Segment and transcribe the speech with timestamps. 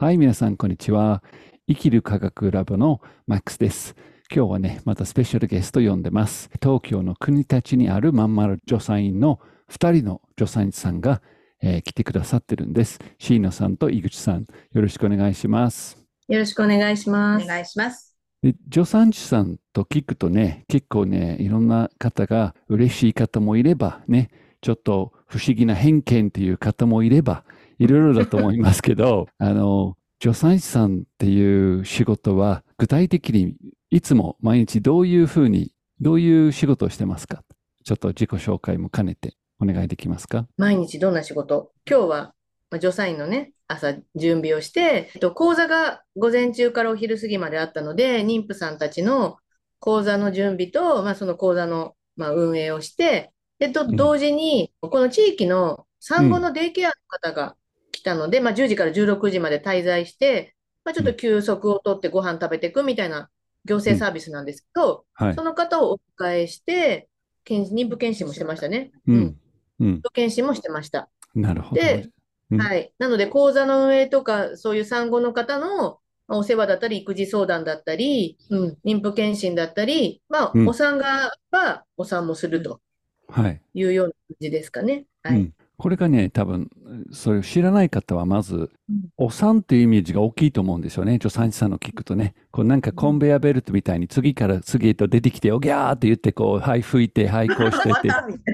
[0.00, 1.22] はい、皆さん、こんにちは。
[1.68, 3.94] 生きる科学ラボのマックスです。
[4.34, 6.48] 今日はね、またスペシャルゲスト呼んでます。
[6.62, 9.40] 東京の国立にあるまんまる助産院の
[9.70, 11.20] 2人の助産師さんが、
[11.60, 12.98] えー来てくださってるんです。
[13.18, 16.02] 椎野さんと井口さん、よろしくお願いします。
[16.28, 17.44] よろしくお願いします。
[17.44, 18.16] お願いします。
[18.42, 24.30] で助産師さんと聞くとね、結構ね、いろんな方が嬉しい方もいればね、
[24.62, 27.44] ちょっと不思議な偏見っていう方もいれば、
[27.80, 33.56] いろいろだと思いますけど、 あの、助産師さんっていう仕事は、具体的に
[33.90, 37.42] いつも毎日どういうふうに、どういう仕事をしてますか？
[37.82, 40.46] ちょっと自己紹介も兼ねてお願いできますか？
[40.58, 41.72] 毎日どんな仕事？
[41.88, 42.34] 今日は、
[42.70, 49.38] まあ、助産院のね、朝準備をして、えっと、講座が午前中からお昼過ぎまであったので、妊婦さんたちの
[49.78, 53.96] 講座の準備と、まあ、その講座の、まあ、運営をして、で、とうん。
[53.96, 57.56] 同時に、この地域の産後のデイケアの方が
[58.00, 60.54] 来たので、まあ、10時から16時まで滞在して、
[60.84, 63.28] まあ、ちょっと休息を取ってご飯食べていくみたいな
[63.66, 65.44] 行政サービスなんですけど、はいそ。
[65.44, 67.08] の方をお迎えして、
[67.44, 68.90] 検妊婦検診もしてましたね。
[69.06, 69.36] ううんん。
[69.80, 70.02] うん。
[70.14, 71.10] 検診もしてました。
[71.34, 71.80] なるほど。
[71.82, 72.08] で
[72.50, 72.92] うんはい。
[72.98, 82.80] なので、講座の運営とか、そういう産後の方のまあお世話だったり、育児相談だったり、うん、妊婦検診だったり、まあ、うんお産がはお産もすると
[83.28, 83.60] はい。
[83.74, 85.04] いうような感じですかね。
[85.22, 85.52] はい。
[85.80, 86.68] うん、これがね、多分、
[87.12, 88.70] それを知らない方は、まずうん、
[89.16, 91.14] お産っていうイメージが大きいと思うんですよね。
[91.14, 92.34] 助産師さんの聞くとね。
[92.50, 97.92] こうなんかコンベヤベルトみたいに次から次へと出てきて、おぎゃーって言って、こう、はい、吹いて、はい、こうしてっ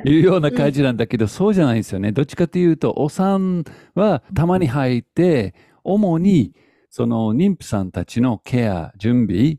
[0.02, 2.12] て いうような感じなんだけど、そうじゃないんですよね。
[2.12, 5.54] どっちかというと、お産はたまに入って、
[5.84, 6.52] 主に、
[6.90, 9.58] その妊婦さんたちのケア、準備、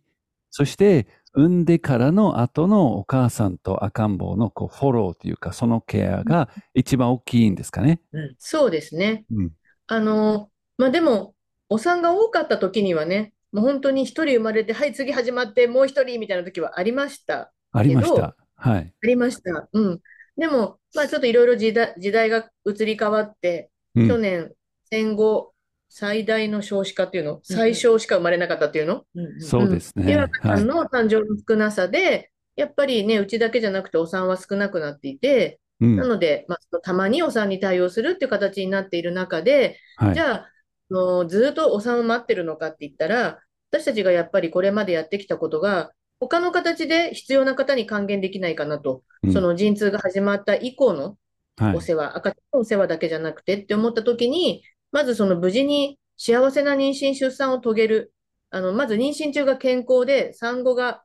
[0.49, 8.01] そして、産んでからの後のお母さんと赤ん坊のこうフォローというか、そのケアが一番大きいんですかね。
[8.39, 9.23] そうですね。
[9.31, 9.51] うん。
[9.85, 10.49] あの、
[10.79, 11.35] まあ、でも、
[11.69, 17.53] お産が多かった時にはね、もう本当に一人生まれて、はい、次始まって、もう一人みたいな時はありました。
[17.71, 18.35] ありました。
[18.55, 18.93] はい。
[19.03, 19.69] ありました。
[19.71, 19.99] うん。
[20.37, 24.53] でも、まあ、ちょっといろいろ時代、時代が移り変わって、うん去年、
[24.89, 25.53] 戦後
[25.89, 29.05] 最大の少子化っていうの、最少しか生まれなかったっていうの、
[29.39, 30.05] そうですね。
[30.05, 30.61] で、赤ちはい。
[30.61, 35.95] ゃんの誕生の少なさで、やっぱりね、うちだけじゃなくてお産は少なくなっていて、うん。
[35.95, 40.13] なので、まあ、たまにお産に対応するっていう形になっている中で、はい。
[40.13, 43.39] じゃあ、あのずっとお産を待ってるのかって言ったら、
[43.71, 49.33] 私たちがやっぱりこれまでやってきたことが、他の形で必要な方に還元できないかなと、うん。
[49.33, 51.17] その陣痛が始まった以降の
[51.59, 51.75] はい。
[51.75, 58.13] お世話、赤ちゃんのお世話だけじゃなくてって思った時に、まずその無事に幸せな妊娠・出産を遂げる。
[58.49, 61.03] あの、まず妊娠中が健康で、産後が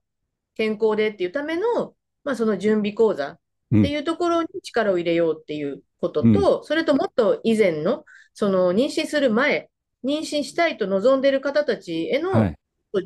[0.54, 1.94] 健康でっていうための、
[2.24, 3.38] まあその準備講座っ
[3.70, 8.04] ていうところに力を入れようっていうことと、それともっと以前の、
[8.34, 9.70] その妊娠する前、
[10.04, 12.56] 妊娠したいと望んでいる方たちへのはい。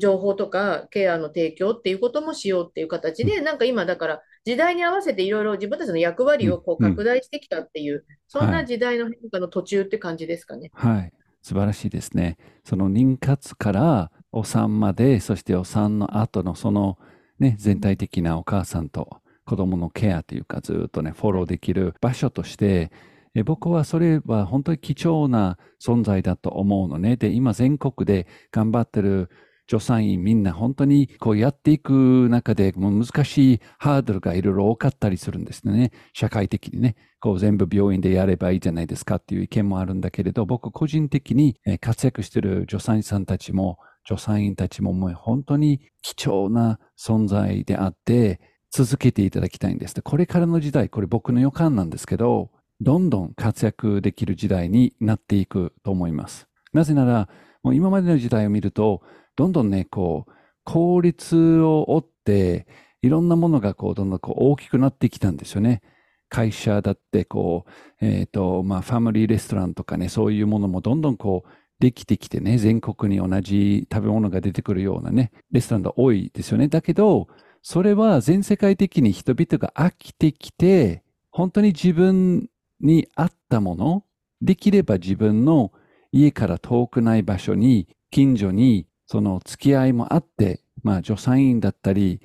[0.01, 10.71] 情報とかケアの提供っていうこともしようっていう形で、なんか今だから時代に合わせていろいろ自分たちの役割をこううん拡大してきたっていう、そんはない時代の変化の途中って感じですかね。
[10.73, 11.11] はい。
[11.41, 12.37] 素晴らしいですね。
[12.63, 16.97] その妊活からお産まで、そしてお産の後のその
[17.39, 22.89] ね、全体的なお母さんと子供のケアというか、ずっとね、フォローできる場所として、
[23.35, 27.17] え僕はそれは本当に貴重な存在だと思うのね。
[27.17, 29.29] で、今全国で頑張ってる
[29.69, 35.91] 助産院みんな本当にこうやっていく中でもう難しいハードルがいろいろ多かったりするんですね。
[36.13, 36.95] 社会的にね。
[37.19, 48.39] こう全部病院でやればいいじゃないですかっていう意見もあるんだけれど、僕個人的に活躍している助産師さんたちも、助産院たちももう本当に貴重な存在であって、
[48.69, 49.99] 続けていただきたいんです。
[50.01, 56.47] これからの時代、これ僕の予感なんですけど、どんどん活躍できる時代になっていくと思います。
[56.73, 57.29] なぜなら、
[57.63, 59.01] もう今までの時代を見ると、
[59.37, 60.31] どんどんね、こう、
[60.65, 62.67] 効率を追って、
[63.01, 65.81] いろんなものがこう、どんどんこう大きくなってきたんですよね。
[66.27, 67.65] 会社だって、こ
[68.01, 71.49] う、えっ、と、まあ、ファミリーレストランとかね、そういうものもどんどんこう、
[71.79, 76.67] できてきてね、全国に同じ食べ物が出てくるようなね、レストランが多いですよね。
[76.67, 77.27] だけど、
[77.61, 82.49] それは全世界的に人々が飽きてきて、本当に自分
[82.81, 84.03] に合ったもの、
[84.41, 85.71] できれば自分の
[86.11, 92.21] 家から遠くない場所に、近所に、その付き合いもあって、まあ、助産院だったり、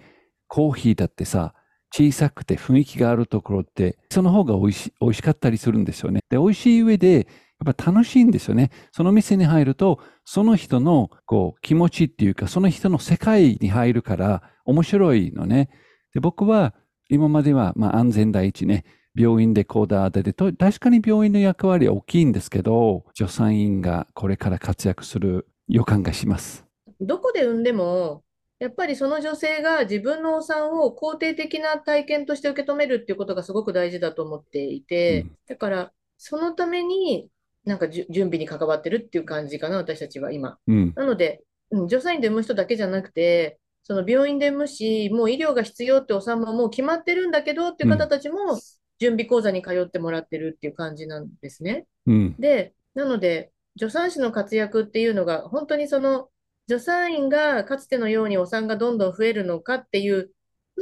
[0.49, 1.55] コーヒーだってさ、
[1.95, 6.21] 小さくて雰囲気があるところって、その方が美味し美味しかったりするんですよね。
[6.31, 7.27] で、美味しい上で、
[7.65, 8.71] やっぱ楽しいんですよね。
[8.91, 15.69] その店に入ると、その人のこう気持ちっていうか、その人の世界に入るから面白いのね。
[16.15, 16.75] で、僕は
[17.09, 18.85] 今まではまあ安全第一ね、
[19.15, 26.72] 病院でこうだでで、と確かに病院の役割は大きいんですけど、助産院がこれから活躍する予感がします。
[27.03, 28.25] どこで産んでも、
[28.59, 37.29] やっぱりその女性が自分のお産を肯定的な体験として受け止めるっていうことがすごく大事だと思っていて、うんだからそのために
[37.65, 40.59] なんか準備に関わってるっていう感じかな、私たちは今。
[40.69, 40.93] うん。
[40.95, 48.61] なので、うん助産院で産む人だけじゃなくて、その病院で産むし、もう医療が必要ってお産ももう決まってるんだけどっていう方たちも
[49.01, 51.87] 準備講座に通ってもらってるっていう感じなんですね。
[52.07, 52.37] うん。
[52.39, 56.29] で、なので、助産師の活躍っていうのが、本当にその、
[56.69, 60.31] 助産院がかつてのようにお産がどんどん増えるのかっていう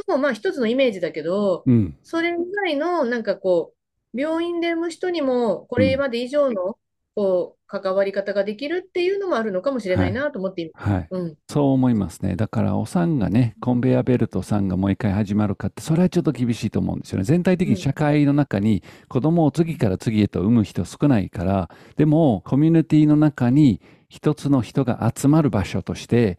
[0.08, 1.96] のも、まあ一つのイメージだけど、うん。
[2.02, 2.32] それ以
[2.64, 3.72] 外の、なんかこ
[4.14, 6.76] う、病院で産む人にも、これまで以上の、
[7.14, 10.88] こう、関わり方ができるっていうのもあるのかもしれないなと思っています。
[10.88, 11.08] はい。
[11.10, 11.34] うん。
[11.48, 12.34] そう思いますね。
[12.34, 17.24] だから、お産がね、コンベヤベルトさんがもう一回始まるかって、それはちょっと厳しいと思うんですよね。
[17.24, 23.80] 全体的に社会の中に子供を次から次へと産む人少ないから、でも、コミュニティの中に
[24.10, 26.38] 一つの人が集まる場所として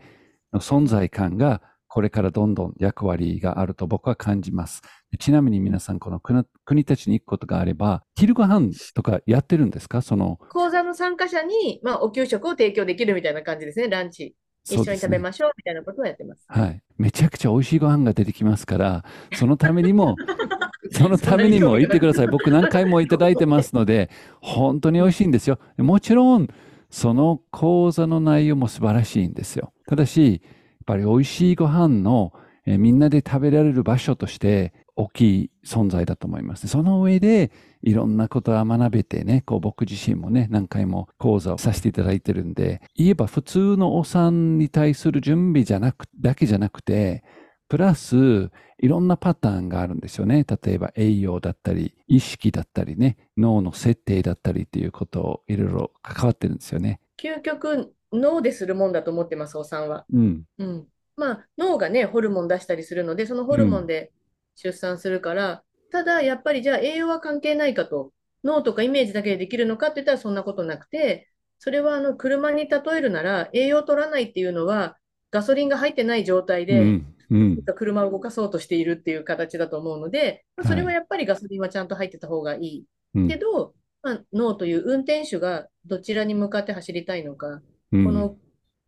[0.53, 4.81] の存在感が、これからどんどん役割があると僕は感じます。
[5.19, 10.01] ちなみに皆さん、この国国立に行くことがあれば、昼ご飯とかやってるんですか？
[10.01, 14.35] その、講座の参加者に、まあ、お給食を提供できるみたいな感じですね、ランチ。
[14.65, 16.43] 一緒に食べましょうみたいなことをやってます。
[16.47, 16.81] はい。
[16.97, 19.03] めちゃくちゃ美味しいご飯が出てきますから、
[19.33, 20.15] そのためにも、
[20.91, 22.27] そのためにも言ってください。
[22.27, 24.09] 僕何回もいただいてますので、
[24.39, 25.57] 本当に美味しいんですよ。
[25.77, 26.47] もちろん、
[26.91, 29.73] その講座の内容も素晴らしいんですよ。
[29.87, 30.41] ただし、やっ
[30.85, 32.33] ぱり美味しいご飯の、
[32.67, 36.67] えみんなで食べられる場所として大きい存在だと思います。
[36.67, 37.51] その上で、
[37.81, 47.23] いろんなことは学べてね、こう僕自身もね、何回も講座をさせていただいてるんで、言えば普通のお産に対する準備じゃなく、だけじゃなくて、
[47.71, 50.45] プラス、いろんなパターンがあるんですよね。
[50.45, 56.99] 例えば栄養だったり、意識だったりね、脳の設定だったりっていうことをいろいろ関わってるんですよね。
[57.17, 60.05] 究極、脳でするもんだと思ってます、お産は。
[60.11, 60.43] うん。
[60.57, 60.87] うん。
[61.15, 64.11] まあ、脳がね、ホルモン出したりするので、そのホルモンで
[64.55, 65.63] 出産するから、
[65.93, 68.11] ただ、やっぱりじゃあ栄養は関係ないかと、
[68.43, 74.97] 脳とかイメージだけでできるのかって言ったらそんなことなくて、それはあの車に例えるなら、栄養取らないっていうのは、
[75.31, 77.15] ガソリンが入ってない状態うで、ん。
[77.31, 77.63] うん。
[77.75, 82.85] 車を動かそうとしているっていう形だと思うので、まあそれはやっぱりガソリンはちゃんと入ってた方がいい。
[83.15, 83.73] うんけど、
[84.03, 87.61] まあ、脳という運転手がどちらに向かって走りたいのか、
[87.91, 88.37] うんこの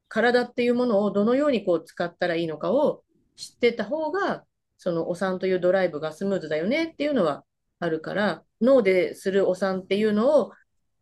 [0.08, 3.04] 体っていうものをどのようにこう使ったらいいのかを
[3.36, 4.44] 知ってた方が、
[4.78, 7.44] そのお産というドライブがスムーズだよねっていうのは
[7.80, 10.52] あるから、脳でするお産っていうのを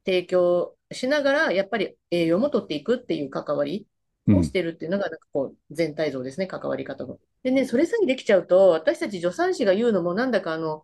[0.06, 3.86] 提供しながら、やっぱり栄養も取っていくっていう関わり
[4.38, 7.16] をしてるっていうのが、なんかこう全体像ですね、関わり方が。
[7.44, 10.84] でね、それさえできちゃうと、私たち助産師が言うのもなんだかあの、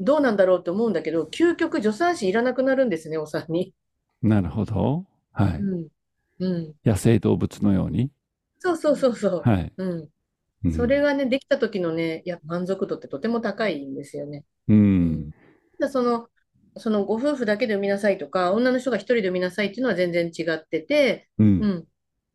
[0.00, 3.74] どうなんだろうと思うんだけど、究極助産師いらなくなるんですね、お産に。
[4.22, 5.04] なるほど。
[5.32, 5.58] はい。
[5.58, 5.88] うん。
[6.40, 6.74] うん。
[6.84, 8.10] 野生動物のように。
[8.58, 9.42] そうそうそうそう。
[9.44, 9.72] はい。
[9.76, 10.08] うん。
[10.64, 14.44] うんそれがね、できた時のね、や満足度ってとても高いんですよね。
[14.68, 15.30] うん。
[15.78, 16.28] だその、
[16.76, 21.44] そのご夫婦だけで産みなさいとか、女の人が一人で産みなさいっていうのは全然違ってて、う。
[21.44, 21.84] うんん。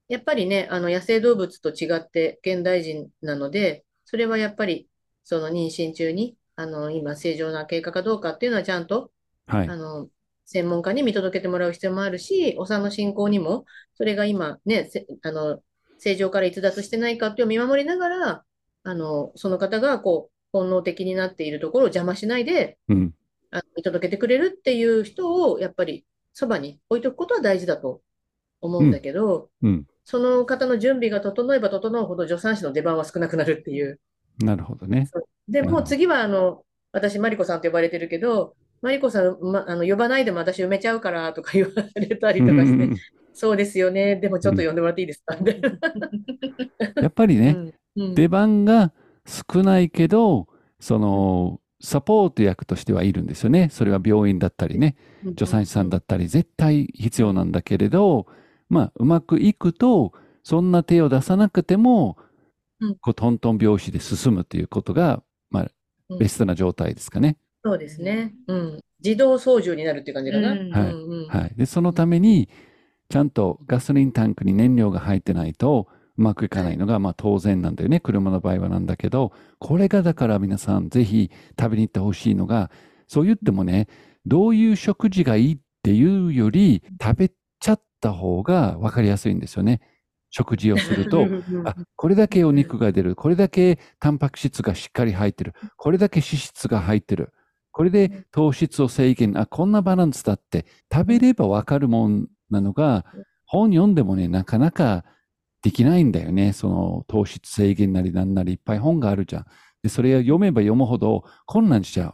[0.07, 4.87] やっぱりね、あの野生動物と違って現代人なので、それはやっぱり
[5.23, 9.11] その妊娠中に、あの今正常な経過かどうかっていうのはちゃんと、
[9.47, 9.75] はいあ。
[9.75, 10.07] の
[10.45, 13.65] 専門家に見届けてもらう必要もあるし、お産の進行にも、
[13.95, 15.59] それが今ね、せあの
[15.97, 18.43] 正常から逸脱してないかっていうのを見守りながら、
[18.83, 23.13] あのその方がこう本能的になっているところを邪魔しないでうん。
[23.49, 28.01] あの見届けてくれるっていう人をやっぱりそばに置いておくことは大事だと
[28.61, 29.87] 思うんだけど、うん。
[30.05, 33.99] その方の準備が整えば整うほど助産師の出番は少なくなるっていう。
[34.39, 35.09] なるほどね。
[35.49, 43.01] で、うんもう次はあの私、マリコさんと呼ばれてるけど、マリコさん、ま、あの呼ばないでも私埋めちゃうからとか言われたりとかして、
[43.33, 45.35] そうですよね、でもちょっと呼んでもらっていいですか？
[45.35, 45.71] みたいな。
[47.01, 47.55] やっぱりね、
[47.97, 48.93] うんうん出番が
[49.25, 50.47] 少ないけど、
[50.79, 53.69] その、サポート役としてはいるんですよね。
[53.71, 58.27] それは病院だったりね、助産師さんだったり、絶対必要なんだけれど、
[58.69, 62.17] まあ、うまくいくと、そんな手を出さなくても
[62.79, 65.63] うん、こうトントン拍子で進むということが、まあ、
[66.09, 67.37] うんベストな状態ですかね。
[67.63, 68.35] そうですね。
[68.47, 68.79] うん。
[69.03, 70.51] 自動操縦になるっていう感じかな。
[70.51, 71.53] うんはいはい。
[71.57, 72.47] で、そのために、
[73.09, 77.99] ちゃんとガソリンタンクに燃料が入ってないと、うまくいかないのが、まあ当然なんだよね。
[77.99, 82.69] 車の場合はなんだけど、これがだから皆さんぜひ食べに行ってほしいのが、
[83.07, 83.87] そう言ってもね、
[84.27, 89.81] どういう食事がいいっていうより、食べちゃった方が分かりやすいんですよね。
[90.29, 91.25] 食事をすると、
[91.65, 97.31] あ、これだけお肉が出る、これだけタンパク質がしっかり入ってる、これだけ脂質が入ってる。
[97.71, 103.05] これで糖質を制限、あ、こんなバランスだって食べればわかるもんなのが、
[103.45, 105.05] 本読んでもね、なかなか
[105.61, 106.53] できないんだよね。
[106.53, 109.45] その糖質制限なりなんなりいっぱい本があるじゃん。
[109.83, 112.13] で、それを読めば読むほど困難しちゃう。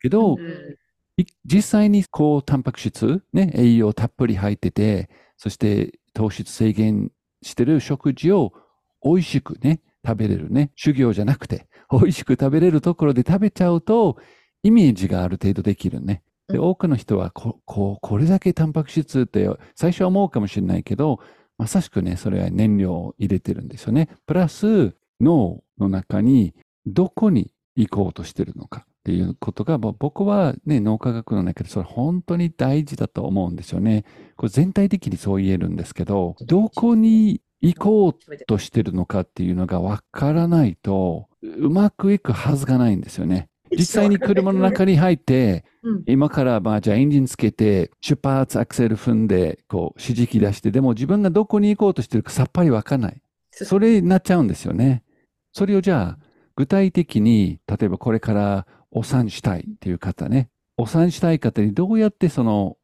[0.00, 0.76] けど、うん
[1.44, 7.10] 実際にこう、タンパク質、ね、栄養たっぷり入ってて、そして糖質制限
[7.42, 8.52] してる食事を
[9.02, 10.72] 美味しくね、食べれるね。
[10.76, 14.16] 修行じゃなくて、美味しく食べれるところで食べちゃうと、
[14.62, 16.22] イメージがある程度できるね。
[16.48, 21.20] で、うん多くの人はこ、こう、これだけタンパク質って最初は思うかもしれないけど、
[21.58, 24.08] まさしくね、それは燃料を入れてるんですよね。
[24.26, 26.54] プラス、脳の中に
[26.86, 34.04] どこに行こうとしてるのかっていうことが、ぼ僕はね、脳科学の中でそれ本当に大事だと思うんですよね。
[34.36, 43.48] これ全体的にそう言えるんですけど、どこに行こうとしてるのかっていうのがわからないと、うまくいくはずがないんですよね。
[43.70, 53.22] 実際に車の中に入って、うん今からまあじゃあエンジンつけて、出発、アクセル踏んで、こう指示器出して、でも自分がどこに行こうとしてるかさっぱりわかんない。
[53.50, 55.02] それになっちゃうんですよね。
[55.52, 56.24] それをじゃあ、
[56.56, 62.76] 具体的に、例えばこれからお産したいっていう方ね、お産したい方にどうやってその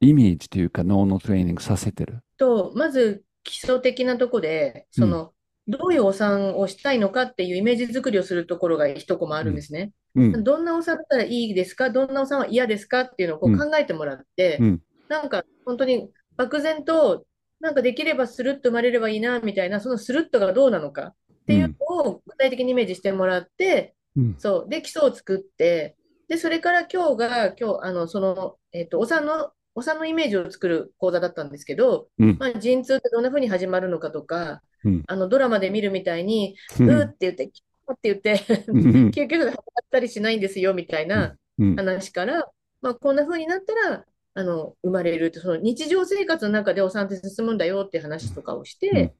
[0.00, 2.20] イメージというか脳のトレーニングさせてる？
[2.36, 5.32] と、まず基礎的なとこで、その、
[5.66, 9.92] どういうお産をしたいのかっていうイメージ作りをするところが一コマあるんですね。
[10.14, 10.44] うん。
[10.44, 11.90] どんなお産だったらいいですか？
[11.90, 14.82] どんなお産は嫌ですかっていうのをこううん考えてもらってう、ん。
[15.08, 17.24] なんか本当に漠然と、
[17.60, 21.74] なんかできればスルッと生まれればいいなみたいな、そのスルッとがどうなのかっていうの
[22.08, 24.36] を具体的にイメージしてもらって、うん。
[24.38, 24.68] そう。
[24.68, 25.96] で、基礎を作って、
[26.28, 32.36] で、それから今日が、今日、あの、その、えっと、お産の、お産のイメージを作る講座だったんですけど、うん。
[32.38, 39.10] まあ、陣痛ってどんな風に始まるのかとか、うんあの、ドラマで見るみたいに、ううんーって言って、って言って、うん。
[39.10, 41.76] 救急車で運ばったりしないんですよ、みたいなうん。
[41.76, 42.50] 話から、
[42.80, 49.14] まあ、こんな風になったら、あの、生まれるって、その日常生活の中でお産って進むんだよって話とかをして、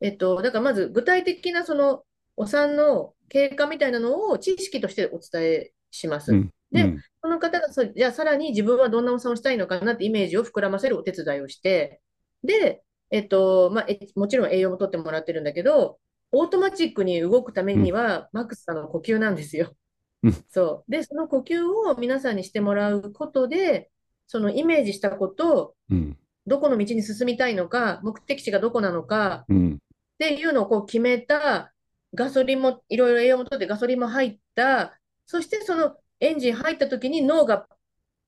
[0.00, 2.02] えっと、だからまず具体的なその
[2.36, 6.32] お産の経過みたいなのを知識としてお伝えします。
[6.32, 6.50] うん。
[6.70, 12.02] でうんその方がそ、じゃあさらに自分はどんなお産をしたいのかなってイメージを膨らませるお手伝いをして、
[12.42, 15.98] で、えっと、まあ、えもちろん栄養もとってもらってるんだけど、
[16.32, 19.74] オートマチックに動くためには、マックスさんの呼吸なんですよ
[20.22, 20.44] うん。
[20.50, 20.90] そう。
[20.90, 23.90] で、その呼吸を皆さんにしてもらうことで、
[24.26, 26.18] そのイメージしたこと、うん。
[26.46, 29.74] どこの道に進みたいのか、目的地がどこなのか、うん。
[29.74, 29.76] っ
[30.18, 31.73] ていうのをこう決めた、
[32.14, 37.66] ガソリンもいろいろ栄養もとってガソリンも入った、そしてそのエンジン入った時に脳が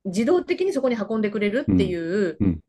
[0.04, 2.60] 自動的にそこに運んでくれるっていう、うんうん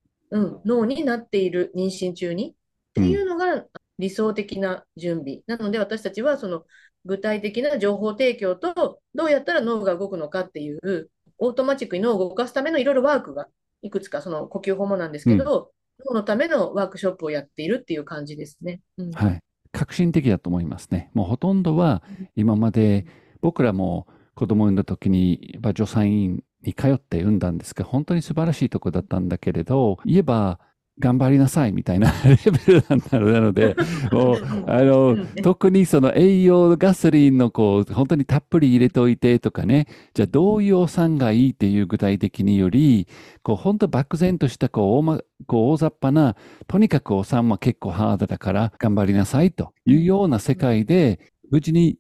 [0.66, 2.54] 脳になっている妊娠中にっ
[2.94, 3.64] ていうのが
[3.98, 5.40] 理想的な準備。
[5.48, 6.66] なので私たちはその
[7.06, 13.48] 具体的な情報提供とどうやったら脳が動くのかっていうオートマチックに脳を動かすためのいろいろワークが
[13.82, 15.72] いくつかその呼吸法もなんですけど、
[16.10, 18.82] 脳のためのワークショップをやっているっていう感じですね。
[18.98, 19.40] うんはい。
[19.78, 21.12] 革新的だと思いますね。
[21.14, 22.02] もうほとんどは
[22.36, 23.06] 今まで
[23.42, 30.60] 僕らも子供を産んだ時に助産院に通って産んだんですが、本当に素晴らしいとこだったんだけれど、言えば
[31.00, 33.76] 頑張りなさいみたいな レベルなので、
[34.12, 34.38] もう、
[34.68, 43.08] あの、特にその栄養ガソリンのこう、本当にたっぷり入れておいてとかね、じゃあどういうお産がいいっていう具体的により、
[43.44, 46.36] こう、本当漠然としたこう、大ま、こう、大雑把な、
[46.68, 51.20] とにかくお産は結構ハードだから頑張りなさいというような世界で、
[51.52, 51.98] 無事に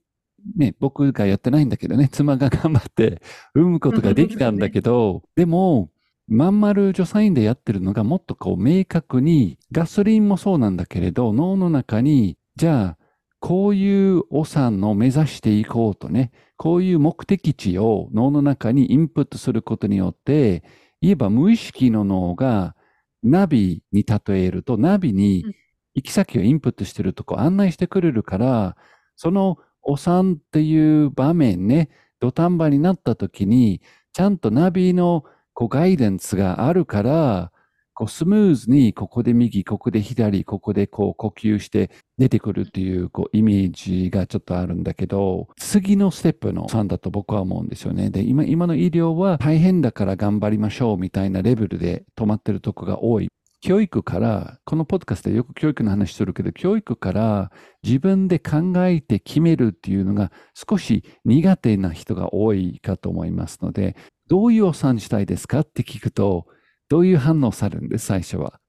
[0.55, 3.21] ね、僕がやってないんだけどね、妻が頑張って
[3.53, 5.89] 産むことができたんだけど、でも、
[6.27, 12.97] まん丸助産院でやってるのがもっとこう明確に、ガソリンもそうなんだけれど、脳の中に、じゃあ、
[13.39, 20.63] こういうお産を目指していこうとね、こういう目的地を脳の中にインプットすることによって、
[21.01, 22.75] 言えば無意識の脳が
[23.23, 25.55] ナビに例えると、ナビにうん。
[25.95, 28.77] 行き先をインプットしてるとこ案内してくれるから、
[29.15, 33.81] そのお産っていう場面ね、土壇場になった時に、
[34.13, 35.23] ちゃんとナビの
[35.57, 37.51] こうガイダンスがあるから、
[37.95, 48.11] こうスムーズにここで右、ここで左、ここでこう呼吸して出てくるっていうこうイメージがちょっとあるんだけど、次のステップの3だと僕は思うんですよね。
[48.11, 53.29] で、今、今の医療は大変だから頑張りましょうみたいなレベルで止まってるとこが多い。
[53.59, 63.95] 教育から、このポッドカストでよく教育の話するけど、教育から自分で考えて決めるっていうのが少し苦手な人が多いかと思いますので、
[64.27, 66.47] どういうお産したいですかって聞くと、
[66.89, 68.59] どういう反応されるんです、最初は？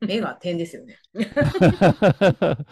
[0.00, 0.96] 目が点ですよね。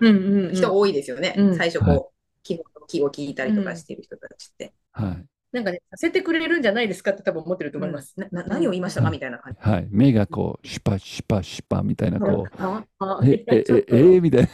[0.00, 1.34] うんうんうん人多いですよね。
[1.36, 4.72] うん最初はいこう、記号記号聞いたりとかしてる人たちって。
[4.92, 5.24] はい。
[5.52, 8.14] なんかね、させてくれるんじゃないですかって多分思ってると思います。
[8.18, 9.10] なな何を言いましたか？
[9.10, 9.58] みたいな感じ。
[9.60, 9.88] はい。
[9.90, 13.84] 目がこう、シュパシュパシュパみたいな、こう、ああえ、え、え、
[14.16, 14.48] え、みたいな。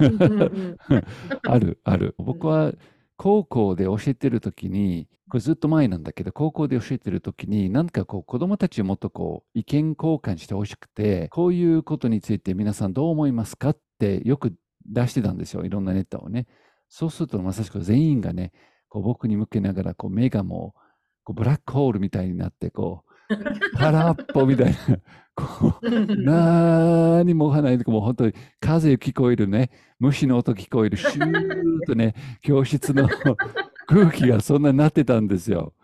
[0.00, 0.76] うん
[1.46, 2.14] ある、ある。
[2.18, 2.72] 僕は
[3.16, 14.54] 高校で教えてるときに、これずっと前なんだけど、高校で教えてるときに、なんかこう、子供たちをもっとこう、意見交換してほしくて、こういうことについて皆さんどう思いますかってよく
[14.86, 15.64] 出してたんですよ。
[15.64, 16.46] いろんなネタをね。
[16.88, 18.52] そうすると、まさしく全員がね、
[18.88, 20.80] こう僕に向けながら、こう、目がもう、
[21.24, 23.13] こうブラックホールみたいになって、こう、
[23.76, 24.98] 空っぽみたいな、
[25.34, 33.08] こう、何もわないで、もう本当に風聞こえるね、虫の音聞こえる、シューッとね、教室の
[33.86, 35.74] 空気がそんなになってたんですよ。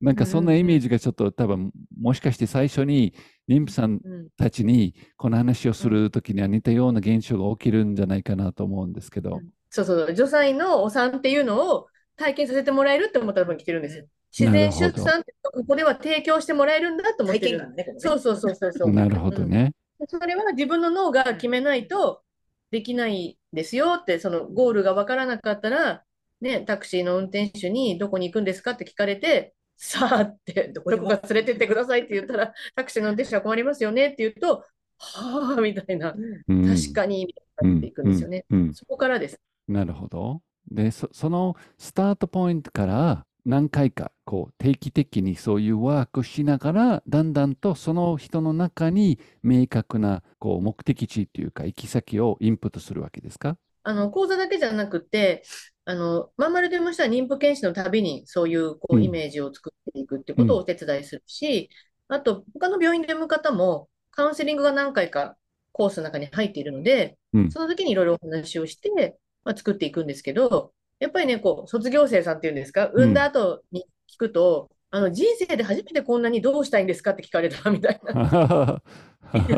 [0.00, 3.14] なんかそんなイメージがちょっと多分、もしかして最初に
[3.48, 4.28] 妊婦さんうん。
[4.36, 9.40] たちにこの話をするときには似たような現象が起きるんじゃないかなと思うんですけど。
[9.70, 14.06] そうそう、助産院のお産っていうのを体験させてもらえるって思ったら来てるんですよ。
[14.38, 17.74] 自然出産ってここでは提供してもらえるんだと思ってる。
[17.74, 17.86] ね。
[17.98, 18.92] そうそうそうそうそう。
[18.92, 19.72] なるほどね。
[20.08, 22.22] それは自分の脳が決めないと
[22.70, 26.04] できないですよって、そのゴールが分からなかったら、
[26.40, 30.96] ね、タクシーの運転手にどこに行くんですかって聞かれて、さあって、どこか？
[30.96, 34.64] 連れてってくださいって言ったら、タクシーの運転手は困りますよねって言うと、
[34.98, 36.14] はあみたいな、
[36.48, 38.44] うん確かに、なっていくんですよね。
[38.50, 39.40] うんうんそこからです。
[39.66, 40.42] なるほど。
[40.70, 53.56] で、そそのスタートポイントから何回かこう定期的にそういうワークしながら、だんだんとその人の中に明確なこう目的地というか行き先をインプットするわけですか？
[53.84, 55.42] あの講座だけじゃなくて、
[55.86, 61.70] あのまんまるでもしたら妊婦検診のたびにそういうこううんイメージを作っていくってことをお手伝いするし、
[62.08, 65.36] あと他の病院で産む方もカウンセリングが何回か
[65.72, 67.50] コースの中に入っているので、うん。
[67.50, 78.82] その時にいろいろお話をして、まあ、作っていくんですけど、やっぱりね、こう卒業生さんっていうんですか、産んだ後に聞くと、あの人生で初めてこんなにどうしたいんですかって聞かれたみたいな。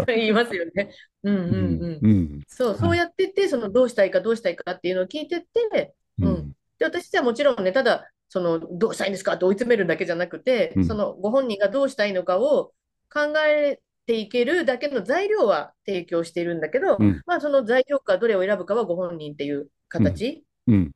[0.09, 0.91] 言いますよね。
[1.23, 1.99] うんうんうん。
[2.03, 2.41] うん。
[2.49, 6.27] そう、そうやってって、そのどうしたいかどうしたいかっていうのを聞いてって、うん。
[6.27, 6.53] うん。
[6.79, 10.85] で、私はもちろんね、ただ、そのどうしたいんですかって追い詰めるだけじゃなくて、うん。
[10.85, 12.73] そのご本人がどうしたいのかを
[13.13, 17.23] 考えていけるだけの材料は提供しているんだけど、うん。
[17.27, 20.91] まあその材料かどれを選ぶかはご本人っていう形、うん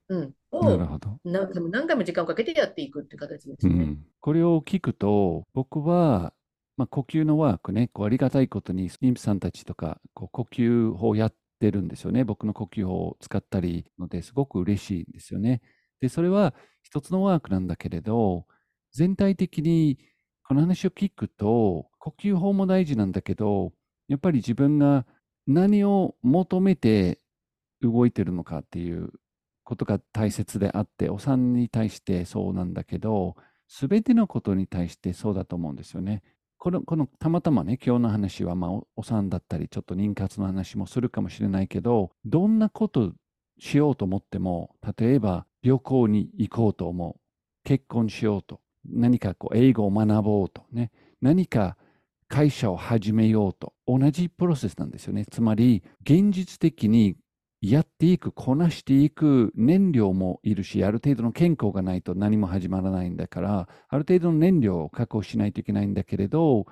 [0.59, 1.19] をほど。
[1.25, 3.75] 何回も何回も時間をかけてやっていくっていう形ですね。
[3.75, 6.33] うん、これを聞くと、僕は、
[6.77, 12.25] まあ、呼吸のワークね、こうありがたいことに、妊婦さんたちとか、こう呼吸法やってるんですよね。
[12.25, 15.63] 僕の呼吸法を使ったりので、すごく嬉しいんですよね。
[16.01, 18.47] で、それは一つのワークなんだけれど、
[18.93, 19.99] 全体的に
[20.47, 23.73] この話を聞くと、呼吸法も大事なんだけど、
[24.09, 25.07] やっぱり自分が
[25.47, 27.19] 何を求めて
[27.81, 29.11] 動いてるのかっていう
[29.65, 36.23] ことが大切であって、お産に対してそうなんだけど、すべてのことに対してそうだと思うんですよね。
[36.59, 43.13] この、このたまたまね、今日の話は、まあ、おお産だったり、ちょっと妊活の話もするかもしれないけど、どんなこと
[43.59, 47.21] しようと思っても、例えば旅行に行こうと思う、
[47.65, 50.65] 結婚しようと、何かこう英語を学ぼうと。
[50.73, 51.77] ね、何か
[52.29, 55.25] 会社を始めようと、同じプロセスなんですよね。
[55.31, 57.17] つまり、現実的に
[57.71, 66.67] やっていく、こなしていく燃料もいるし、ある程度の健康がないと何も始まらないんだから、ある程度の燃料を確保しないといけないんだけれど、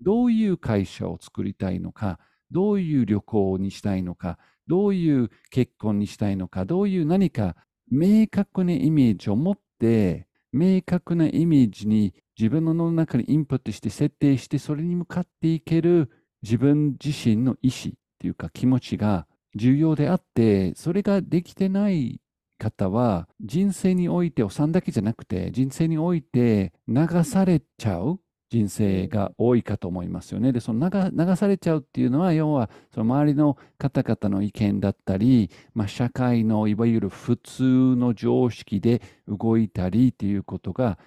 [0.00, 2.18] どういう会社を作りたいのか、
[2.50, 7.54] どういう旅行にしたいのか、どういう結婚にしたいのか、どういう何か
[7.90, 16.10] 明確なイメージを持って、明確なイメージに自分の脳の中にインプットして設定して、それに向かっていける
[16.42, 22.20] 自分自身の意思っていうか気持ちが重要であって、それができてない
[22.58, 30.52] 方は、人生において、お産だけじゃなくて、人生において流されちゃう人生が多いかと思いますよね。
[30.52, 37.62] で、その流されちゃうっていうのは、要は、その周りの方々の意見だったり、まあ、社会のいわゆる普通
[37.96, 40.98] の常識で動いたりっていうことが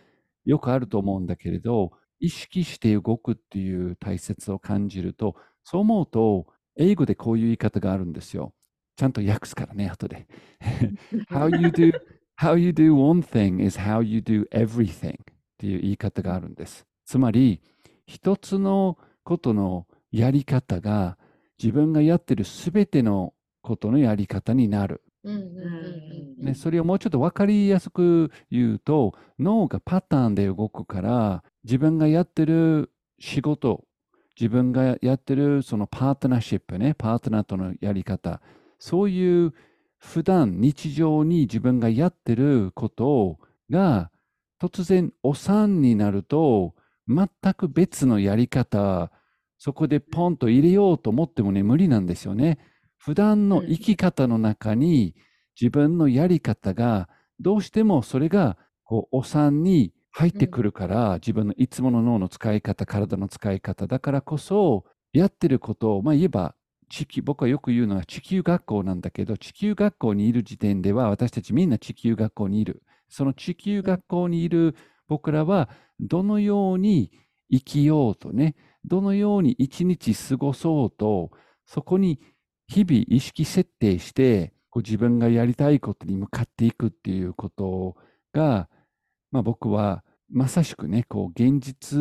[0.46, 8.54] よくあると思うんだけれど、意識して動くっていう大切を感じると、そう思うと、英語でこういう言い方があるんですよ。
[8.96, 10.28] ちゃんと訳すからね、後で。
[11.30, 11.94] how you do,
[12.40, 15.26] how you do one thing is how you do everything っ
[15.58, 16.86] ていう言い方があるんです。
[17.06, 17.62] つまり、
[18.06, 21.18] 一つのことのやり方が
[21.62, 25.02] 自分がやってるすべてのことのやり方になる。
[26.38, 33.84] ね、それをもうちょっと分かりやすく言うと、脳がパターンで動くから、自分がやってる仕事、
[34.40, 38.42] 自分がやってるそのパートナーシップね、パートナーとのやり方、
[38.80, 39.54] そういう
[39.98, 44.12] 普段日常に自分がやってることが、
[44.62, 46.76] 突然お産になると、
[47.08, 49.12] 全く別のやり方、
[49.58, 52.60] そこでポンと入れようと思ってもね、無理なんですよね。
[52.98, 55.16] 普段の生き方の中に
[55.60, 66.56] 自分のやり方が、どうしてもそれがこうお産に入ってくるから、自分のいつもの脳の使い方、体の使い方だからこそ、やってることを、まあ言えば、
[66.90, 72.82] 地球、僕はよく言うのは地球学校なんだけど、地球学校にいる時点では、私たちみんな地球学校にいる。
[73.10, 74.78] その地球学校にいる
[75.10, 77.12] 僕らは、どのように
[77.52, 81.32] 生きようとね、どのように一日過ごそうと、
[81.66, 82.22] そこに
[82.68, 87.98] 日々意識設定して、こう自分がやりたいことに向かっていくっていうこと
[88.32, 88.70] が、
[89.36, 92.00] まあ僕はまさしくね、こう現実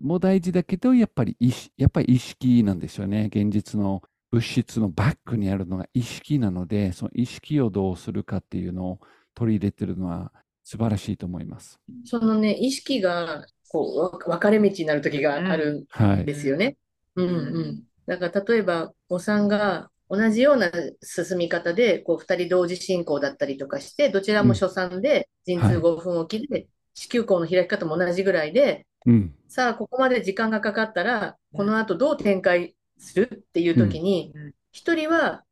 [0.00, 3.26] も大事だけど、やっぱり意識やっぱり意識なんですよね。
[3.32, 9.00] 現実の物質のバックにあるのが意識なので、その意識をどうするかっていうのを
[9.34, 10.32] 取り入れてるのは
[10.64, 11.80] 素晴らしいと思います。
[12.04, 16.22] そのね、意識がこうわ分かれ道になる時があるはい。
[16.22, 16.76] んですよね。
[17.16, 17.84] うんうん。
[18.06, 20.70] だから例えば、お産が同じような
[21.02, 29.34] 進み方で、こう2人同時進行だったりとかして、どちらも初産で、陣痛5分おきで、子宮口の開き方も同じぐらいで、うん。
[29.48, 35.44] さあ、ここまで時間がかかったら、この後どう展開するっていう時にうん、一人は、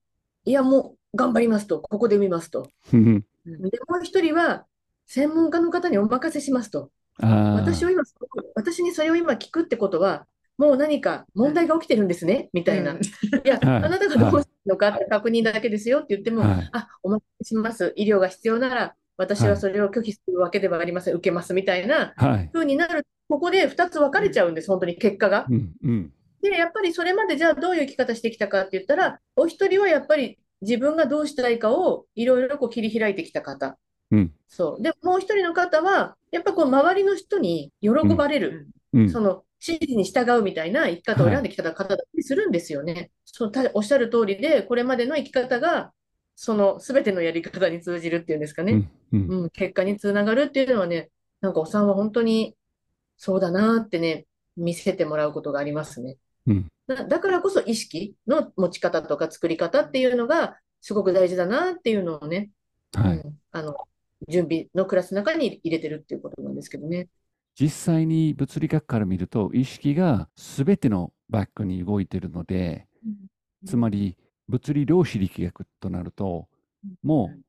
[0.45, 2.71] いや、もう頑張りますと、ここで見ますと。
[2.90, 4.66] ふふで、もう一人は、
[5.07, 6.90] 専門家の方にお任せしますと。
[7.21, 8.03] ああ、私を今、
[8.55, 10.27] 私にそれを今聞くってことは、
[10.59, 12.92] もう何か問題が起きてるんですね、みたいな。
[12.92, 13.01] うんい
[13.45, 16.69] や、はいあなたがどうするのかって確認だけですよって言っても、はい。
[16.73, 17.92] あ、お任せします。
[17.97, 21.14] 医療が必要なら、私はそれを拒否するわけではありません。
[21.14, 22.51] 受けますみたいなはい。
[22.53, 23.07] 風になる。
[23.29, 25.47] ここで2つ分かれちゃうんです、本当に結果が。
[25.49, 25.73] うん。
[25.83, 26.12] うん。
[26.42, 33.79] で、やっぱりそれまでじゃあどういう生き方してきたかって言ったら、お一人はやっぱり自分がどうしたいかをいろいろこう切り開いてきた方。
[34.11, 34.33] うん。
[34.49, 34.83] そう。
[34.83, 38.69] で、もう一人の方は、やっぱこう周りの人に喜ばれる。
[38.92, 39.11] うん。
[39.11, 43.11] その指示に従うみたいな生き方を選んできた方だったりするんですよね。
[43.25, 45.92] そうたおっしゃる通りで、これまでの生き方が、
[46.35, 49.21] その全てのやり方に通じるっていうんですかね、うん。
[49.21, 49.42] うん。
[49.42, 52.57] うん、結果につながるっていうのはね、なんかお産は本当に
[53.16, 56.16] そうだなってね、見せてもらうことがありますね。
[56.47, 56.69] うん。
[56.87, 62.51] だ、だからこそ意識の持ち方とか作り方っていうのがすごく大事だなっていうのをね、
[62.95, 63.16] はい。
[63.16, 63.75] うん、あの
[64.29, 67.09] 準備のクラスの中に入れてるっていうことなんですけどね。
[67.59, 72.87] 実際に物理学から見ると、意識が全てのバックに動いているので、
[73.64, 74.16] つまり
[74.49, 76.49] 物理量子力学となると、
[77.03, 77.40] もう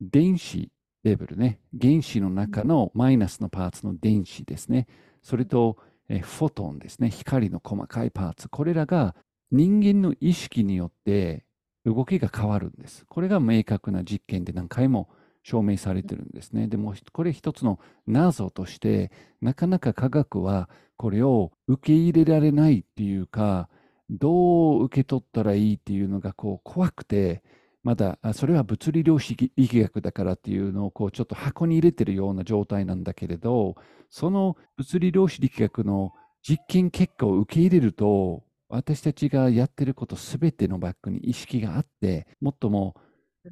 [0.00, 0.70] 電子
[1.02, 4.86] レベルね、原子の中のマイナスのパーツの電子ですね、
[5.22, 5.78] それと
[6.10, 9.14] えフォトンですね、光の細かいパーツ、これらが
[9.50, 11.44] 人間の意識によって
[11.84, 13.06] 動きが変わるんです。
[13.06, 15.08] これが明確な実験で何回も
[15.42, 16.68] 証明されてるんですね。
[16.68, 23.68] でもこれ一つの謎として、なかなか科学はこれを受け入れられないっていうか、
[24.10, 27.42] どう受け取ったらいいっていうのがこう怖くて、
[27.82, 33.76] まだそれは物理量子力学だからっていうのをこうちょっと箱に入れてるような状態なんだけれど、
[34.10, 42.96] その物理量子力学の実験結果を受け入れると、私たちがやってることすべてのバックに意識があって、もっとも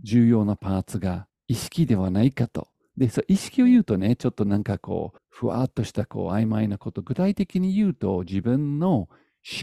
[0.02, 2.68] 重要なパーツが意識ではないかと。
[2.96, 9.08] で、そう意識を言うとね、ちょっとなんかこう、ふわっとしたこう曖昧なこと、具体的に言うと自分の思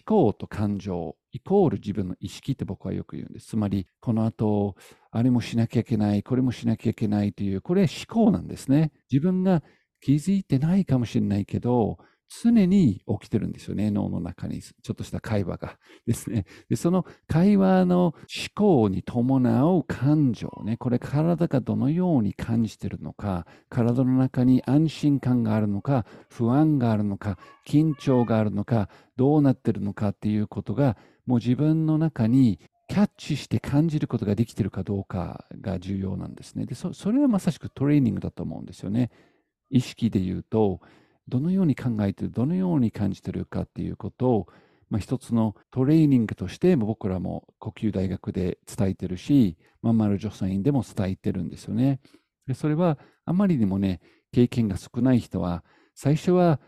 [0.06, 3.48] 考と感情イコール自分の意識って僕はよく言うんです。
[3.50, 4.76] つまり、この後、
[5.12, 8.93] あれもしなきゃいけない、これもしなきゃいけないという、これ思考なんですね。
[9.12, 9.62] 自分が
[10.00, 14.61] 気づいてないかもしれないけど、常に起きてるんですよね、脳の中に。
[14.61, 16.45] ちょっとした会話が ですね。
[16.69, 18.15] で、その会話の思
[18.55, 36.65] 考に伴う感情ね、これ体がどのように感じてるのか、体の中に安心感があるのか、不安があるのか、緊張があるのか、どうなってるのかっていうことが、もう自分の中にキャッチして感じることができてるかどうかが重要なんですね。
[36.65, 39.11] で、そそれはまさしくトレーニングだと思うんですよね。
[39.69, 40.81] 意識で言うと、
[41.27, 44.47] どのように考えてる、どのように感じてるかっていうことを、
[44.89, 51.99] まあ、一つのトレーニングとして僕らも呼吸大学で伝えてるし、まんまる助産院でも伝えてるんですよね。
[52.47, 55.63] でそれはあまりにもね、経験が少ない人は、
[55.95, 56.59] 最初は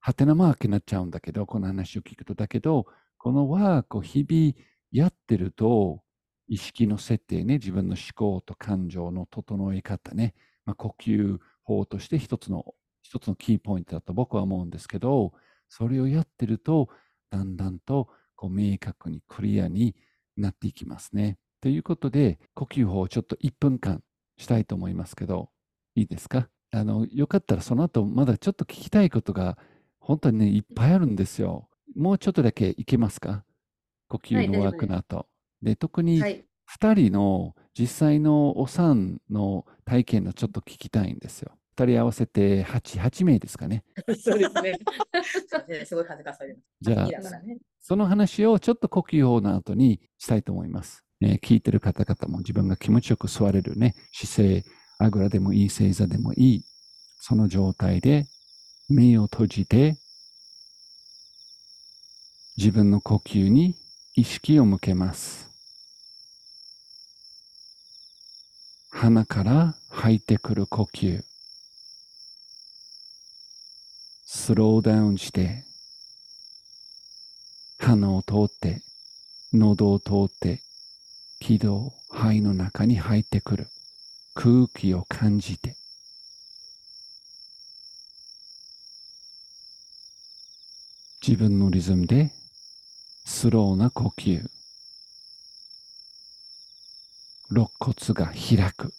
[0.00, 2.34] ハテナマークになっちゃうんだけど、この話を聞くと。
[2.34, 2.86] だけど、
[3.18, 4.54] このワークを日々
[4.90, 6.02] やってると、
[6.46, 12.74] 意識の設定ね、自分の思考と感情の整え方ね、まあ、呼吸法として一つの
[13.08, 15.32] 一つのキーポイントだと僕は思うんですけど、
[15.70, 16.90] それをやってると、
[17.30, 19.96] だんだんとこう明確にクリアに
[20.36, 21.38] なっていきますね。
[21.62, 24.02] ということで、呼吸法をちょっと1分間
[24.36, 25.48] したいと思いますけど、
[25.94, 26.48] いいですか？
[26.70, 29.56] あの、よかったらその後まだちょっと聞きたいことが
[30.00, 31.70] 本当にね、いっぱいあるんですよ。
[31.96, 33.42] もうちょっとだけいけますか？
[34.08, 34.60] 呼はい、吸の。
[34.60, 35.26] ワークの後。
[35.62, 36.44] で、特にはい。
[36.70, 41.57] 2人の実際のお産の体験のちょっと聞きたいんですよ。
[41.78, 43.84] 2人合わせて8、8名ですか ね。
[44.20, 44.72] そうですね。
[45.68, 46.66] ねすごい恥ずかしされます。
[46.80, 47.58] じゃあね。
[47.80, 51.04] その話をちょっと呼吸法の後にしたいと思います。
[51.20, 54.64] ね、聞いてる方々も自分が気持ちよく座れるね、姿勢、
[54.98, 56.64] あぐらでもいい、正座でもいい、
[57.20, 58.26] その状態で
[58.88, 59.96] 目を閉じて、
[62.56, 63.74] 自分の呼吸に
[64.14, 65.48] 意識を向けます。
[68.90, 71.27] 鼻から吐いてくる呼吸。
[74.48, 75.62] スローダウンして、
[77.78, 78.80] 鼻を通って、
[79.52, 80.62] 喉を通って、
[81.38, 83.66] 気道、肺の中に入ってくる
[84.32, 85.76] 空気を感じて、
[91.20, 92.30] 自分のリズムで
[93.26, 94.48] スローな呼吸。
[97.50, 98.94] 肋骨が開く。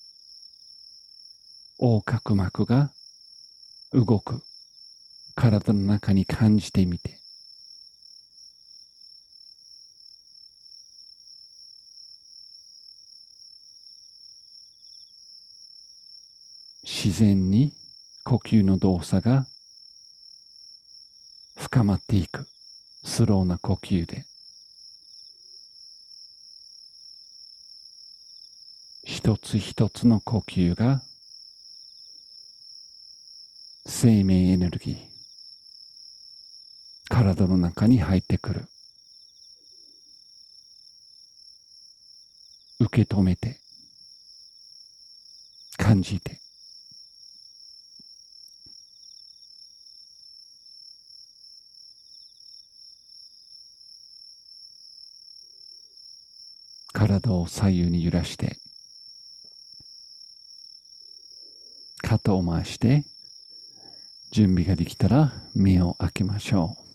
[1.80, 2.92] 横隔膜が
[3.94, 4.44] 動く。
[5.40, 7.18] 体の中に感じてみて。
[16.84, 17.72] 自然に
[18.26, 19.46] 呼吸の動作が
[21.56, 22.46] 深まっていく。
[23.06, 24.26] スローな呼吸で。
[29.06, 31.02] 一つ一つの呼吸が
[33.86, 35.19] 生命エネルギー。
[37.20, 38.66] 体の中に入ってくる。
[42.80, 43.58] 受け止めて。
[45.76, 46.40] 感じて。
[56.94, 58.56] 体を左右に揺らして。
[62.02, 63.04] 肩を回して。
[64.32, 66.89] 準備ができたら目を開けましょう。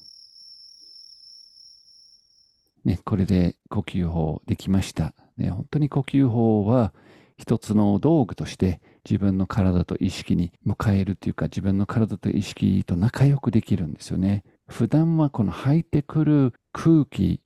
[2.94, 5.14] ね、これで呼吸法できました。
[5.36, 6.92] ね、本当に呼吸法は
[7.36, 14.44] 一つの道具として自分の体と意識に迎えるというか自分の体と意識と仲良くできるんですよね。
[14.68, 17.40] 普段はこの入ってくる空気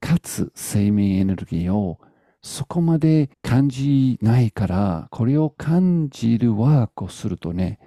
[0.00, 1.98] かつ生命エネルギーを
[2.42, 7.78] そこまで感じないからこれを感じるワークをするとね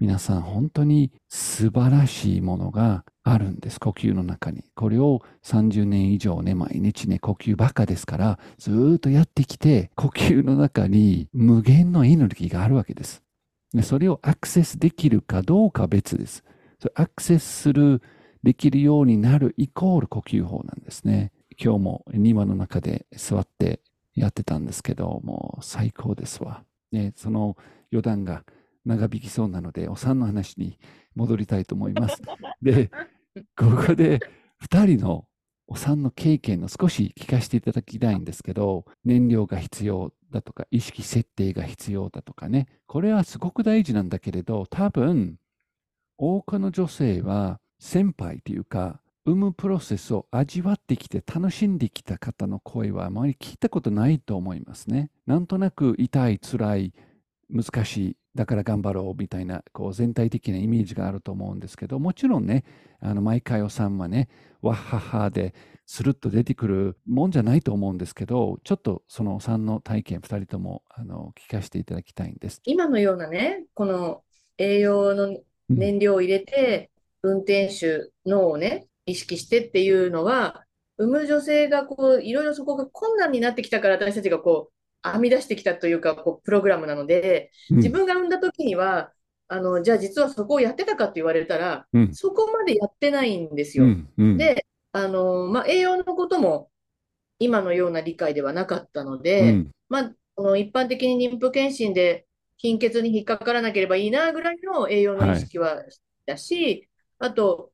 [0.00, 3.78] 皆さん本当に素晴らしいものがあるんです。
[3.78, 4.64] 呼吸の中に。
[4.74, 13.22] これを30年以上ね毎日ね呼吸ばっかですからずっとやってきて呼吸の中に無限のエネルギーがあるわけです。
[13.82, 16.44] それをアクセスできるかどうか別です。
[16.94, 18.00] アクセスする
[18.42, 21.30] できるようになるイコール呼吸法なんですね。
[21.62, 23.80] 今日も庭の中で座って
[24.14, 27.58] やってたんですけどもう最高ですわ、ね、その
[27.92, 28.44] 余談が
[28.84, 30.78] 長引きそうなのでお産の話に
[31.14, 32.22] 戻りたいと思います
[32.62, 32.90] で
[33.56, 34.20] ここで
[34.62, 35.26] 2人の
[35.66, 45.38] お産の経験を少し聞かせていただきたいんですけど燃料が必要だとか意識設定が必要だとかねこれはすごく大事なんだけれど多分
[46.18, 55.10] 多くの女性は先輩というか産むプロセスを味わってきて楽しんできた方の声はあまり聞いたことないと思いますね。
[55.26, 56.94] なんとなく痛い、辛い、
[57.50, 62.64] 難しい、だから頑張ろうみたいなこう全体的なイメージがあると思うんですけど、もちろんね、
[63.00, 64.28] あの毎回お産はね、
[64.62, 65.54] わっはっはで
[65.86, 72.60] スルッと出てくるもんじゃないと思うんですけど、ちょっとそのお産の体験、2人ともあの聞かせていただきたいんです。
[72.64, 74.22] 今のようなね、この
[74.58, 75.36] 栄養の
[75.68, 76.90] 燃料を入れて、
[77.22, 80.64] 運転手脳をね、意識してっていうのは、
[80.96, 87.76] 産む女性がこういろいろそこが困難になってきたから私たちがこう編み出してきたというかこうプログラムなので、うん。
[87.78, 89.12] 自分が産んだ時には
[89.48, 92.14] あのじゃあ実はそこをやってたかって言われたら、うん。
[92.14, 93.84] そこまでやってないんですよ。
[93.84, 94.36] うんうん。
[94.36, 96.70] で、あのまあ、栄養のことも
[97.38, 99.70] 今のような理解ではなかったので、うん。
[99.88, 105.82] まあ、この一般的に妊婦検診で貧血に引っかからなければいいなぐらいの栄養の意識は
[106.26, 107.69] だし、あと、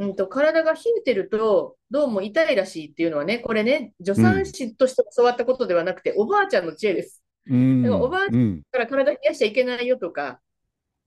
[0.00, 7.22] うんと、体が冷えてるとどうも痛いらしいっていうのはね、これね、助産師として教わったことではなくて、おばあちゃんの知恵です。
[7.46, 7.82] うん。
[7.82, 8.62] だからおばあちゃうん。
[8.62, 10.40] だから体冷やしちゃいけないよとか、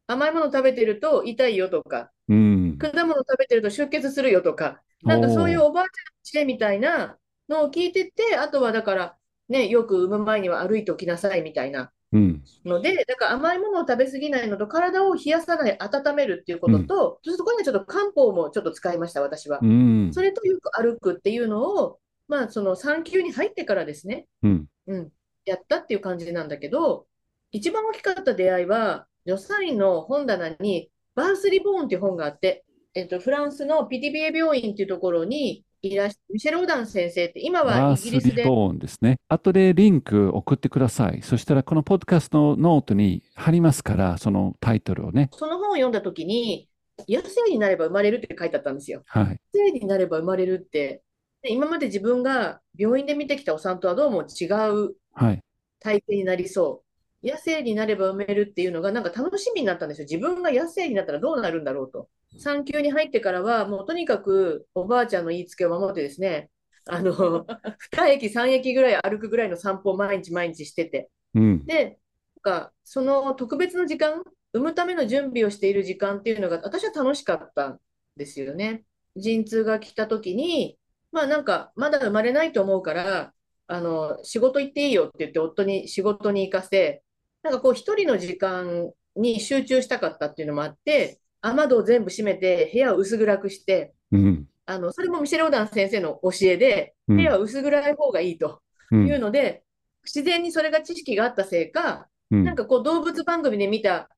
[0.06, 2.78] 甘いもの食べてると痛いよとか、うん。
[2.78, 5.90] 果物食べてると出血するよとか、なんかそういうおばあちゃんの
[6.22, 7.18] 知恵みたいな
[7.50, 9.18] のを聞いてて、あとはだから、
[9.50, 12.44] ね、よく産む前には歩いておきなさいみたいな、うん。
[12.64, 19.66] ので、だから甘いものを食べ過ぎないのと、体を冷やさない、温めるっていうことと、そこにはちょっと漢方もちょっと使いました、私はう。
[19.66, 20.12] ん。
[20.14, 24.66] それとよく歩くっていうのを、まあ、その産休に入ってからですね、うん。
[24.88, 25.12] うん、
[25.46, 27.08] やったっていう感じなんだけど、
[27.52, 32.64] 一番大きかった出会いは、助産院の本棚に、バースリボーンっていう本があって、
[32.96, 39.18] えっと、フランスのピティビエ病院っていうところにいらっしゃミシェル・オダン先生って、今はイギリスで、リボーンですね。
[39.28, 41.22] 後でリンク送ってください。
[41.22, 45.30] そしたらこのポッドキャストのノートに貼りますから、そのタイトルをね。
[45.34, 46.70] その本を読んだときに、
[47.10, 49.04] 野生になれば生まれるって書いてあったんですよ。
[49.08, 49.26] はい。
[49.26, 51.04] 野生になれば生まれるって、
[51.42, 55.40] で今まで自分が病院で見てきたお産とはどうも違うはい。
[55.82, 56.93] 体験になりそう。
[57.24, 60.08] 野生になれば産めるっていうのがなんか楽しみになったんですよ。
[60.10, 62.10] 自分が野生になったらどうなるんだろうと。
[62.38, 66.50] 産休に入ってからはもうとにかくおばあちゃんの言いつけを守ってですね、
[66.86, 67.14] あの、
[67.94, 71.10] 2駅3駅ぐらい歩くぐらいの散歩を毎日毎日してて。
[71.36, 71.66] うん。
[71.66, 72.00] で、
[72.44, 77.80] なんかその特別の時間、産むための準備をしている時間っていうのが私は楽しかったん
[78.18, 78.84] ですよね。
[79.16, 80.78] 陣痛が来た時に、
[81.12, 83.34] まあなんかまだ生まれないと思うから、
[83.68, 87.04] あの、仕事行っていいよって言って夫に仕事に行かせ、
[87.44, 94.48] なんかこう一人の時間に集中したかったっていうのもあって、雨戸を全部閉めて部屋を薄暗くして、うん。
[94.66, 99.64] あの、それもミシェル・オダン先生の教えで、うん部屋は薄暗い方がいいとうんいうので、
[100.06, 104.10] 自然にそれが知識があったせいか、うんなんかこう動物番組で見た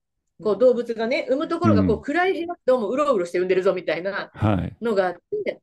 [0.41, 4.75] こう動物がね、産むところがこうんう暗い部屋どうもうろうろして産んでるぞみたいなはい。
[4.81, 5.61] のがあって、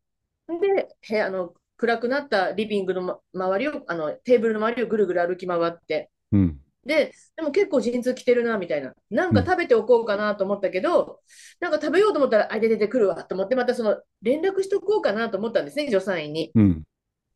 [0.49, 6.62] で、部屋の暗くなったリビングのま周りを、あのテーブルの周りをぐるぐる歩き回って、うん。
[6.85, 11.21] で、でも結構陣痛来てるなみたいな、なんか食べておこうかなと思ったけど、
[11.61, 16.51] なんか食べようと思ったら、あ、で出てくるわと思って、またその連絡しとこうかなと思ったんですね、助産院に。
[16.55, 16.83] うん。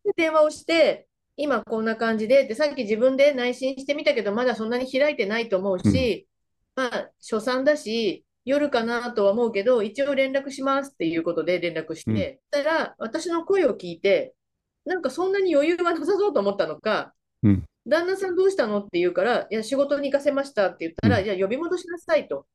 [0.04, 6.26] で、電話をして、今こんな感じで、で、さっき自分で内診してみたけど、まだそんなに開いてないと思うし、
[6.74, 14.34] まあ、初産だし、夜かなとは思うけど、一応連絡しますっていうことで連絡して、そしたら、私の声を聞いて、
[14.84, 18.80] なんかそんなに余裕はなさそうと思ったのか、うん旦那さんどうしたの？
[18.80, 22.46] って言うから、いや、仕事に行かせましたって言ったら、うんいや、呼び戻しなさいと。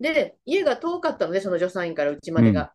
[0.00, 2.72] で、家が遠かったので、その助産院からうちまでが。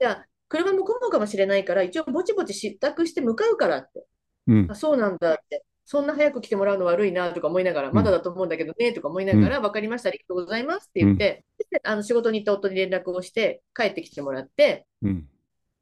[0.00, 4.06] じゃあ、車も混むかもしれないから、一応ぼちぼち支度して向かうからって。
[4.48, 4.74] うんあ、。
[4.74, 5.64] そうなんだって。
[5.88, 14.84] そんな早く来てもらうの悪いなとか思いながら、んまだだと思うんだけどねとか思いながら、わかりました、ありがとうございますって言って、であの仕事に行った夫に連絡をして、帰ってきてもらって、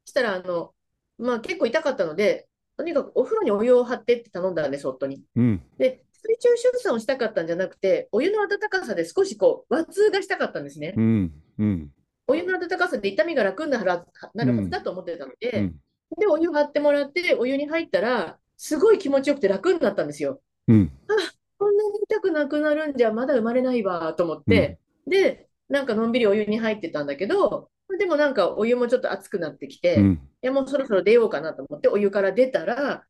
[0.05, 0.75] したら、あの、
[1.17, 5.23] まあ結構痛かったので、とにかくお風呂にお湯を張ってって頼んだんです、夫に。
[5.37, 5.63] うん。
[5.79, 11.01] で、水中出産をしたかったんじゃなくて、お湯の温かさで少しこう、和痛がしたかったんですねう。
[11.01, 11.33] ん。
[11.59, 11.93] うん。
[12.27, 14.07] お湯の温かさで痛みが楽になるは
[14.63, 15.81] ずだと思ってたので、うん。
[16.19, 20.41] で、お湯張ってもらって、お湯に入ったら、すごい気持ちよくて楽になったんですよ。
[20.69, 20.93] うん。
[21.59, 30.20] こんなに痛くなくなるんじゃまだ生まれないわと思って、で、なんかのんびりお湯に入ってたんだけど、でもなんかお湯もちょっと熱くなってきて、いうん。
[30.42, 33.04] やもうそろそろ出ようかなと思ってお湯から出たら、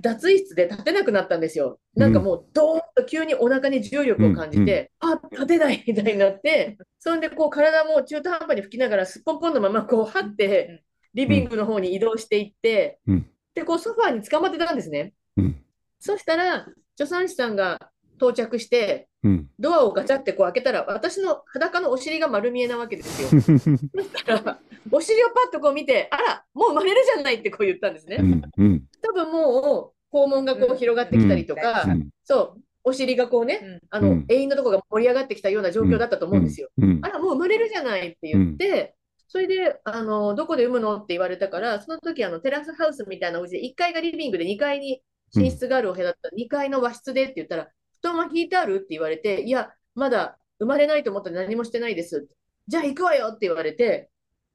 [0.00, 1.78] 脱衣室で立てなくなったんですよ。
[1.94, 15.12] なんかもうドーンと急にお腹に重力を感じて、あ、立てないみたいになって、そんでこう体も中途半端に吹きながらすっぽんぽんのままこう張って、リビングの方に移動していって、うんで、こうソファーに捕まってたんですね。
[15.36, 15.62] うん。
[15.98, 16.66] そしたら、
[16.96, 17.90] 助産師さんが
[18.20, 19.46] 到着して、うん。
[19.58, 23.40] ドアをガチャってこう開けたら、私の裸のお尻が丸見えなわけですよ。
[23.40, 24.58] そしたら、
[24.92, 28.18] お尻をパッとこう見て、あら、もう生まれるじゃないってこう言ったんですね。
[28.20, 28.42] うん。
[28.56, 28.82] うん。
[29.02, 32.08] 多分もう、肛門がこう広がってきたりとか、うん。
[32.24, 36.68] そう、お尻がこうね、うんあの、うん永遠のとこが盛り上がってきたような状況だったと思うんですよ。
[36.78, 37.08] うんあ。
[37.08, 38.94] ら、もう生まれるじゃないって言って、
[39.28, 45.02] それで、あの、どこで産むのって言われたから、その時、あの、テラスハウスみたいなお家で、1階がリビングで2階に
[45.36, 47.68] 寝室があるお部屋だったら、2階の和室でって言ったら、
[48.00, 48.76] 布団は引いてある？
[48.76, 52.26] って言われて、いや、まだ生まれないと思ったら何もしてないです。
[52.66, 54.10] じゃあ行くわよって言われて、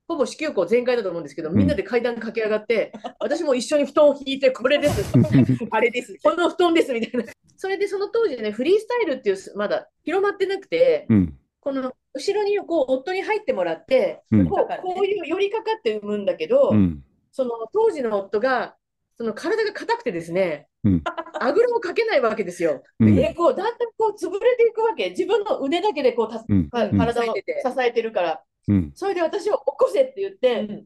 [0.08, 5.13] ほぼ子宮口全開だと思うんですけど、みんなで階段駆け上がって、私も一緒に布団を引いて、これです。
[5.71, 6.15] あれです。
[6.23, 7.31] この布団ですみたいな。
[7.58, 11.39] それでその当時ね、フリースタイルっていう、まだ広まってなくて、うん。
[11.60, 17.03] この後ろにこう夫に入ってもらって、うんこうこういう寄りかかって産むんだけど、うん。
[17.32, 18.76] その当時の夫が、
[19.18, 21.03] その体が硬くてですね、うん
[21.38, 22.84] あぐらをかけないわけですよ。
[22.99, 25.09] うんで、こう、だんだんこう潰れていくわけ。
[25.09, 26.70] 自分の腕だけでこうたす、うん。
[26.70, 28.41] 体を支支えててえてるから。
[28.68, 28.91] うん。
[28.95, 30.86] それで私を起こせって言って、うん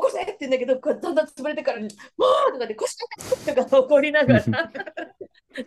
[0.00, 1.90] 起こせって言うんだけど、こうだんだん潰れてから、もう
[2.52, 2.96] とかで腰
[3.44, 4.42] とか怒りながら。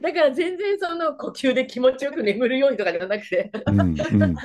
[0.02, 3.82] だから全然その呼吸で気持ちよく眠るようにとかじゃなくて、うん。
[3.82, 3.96] うん。
[3.98, 4.38] それなり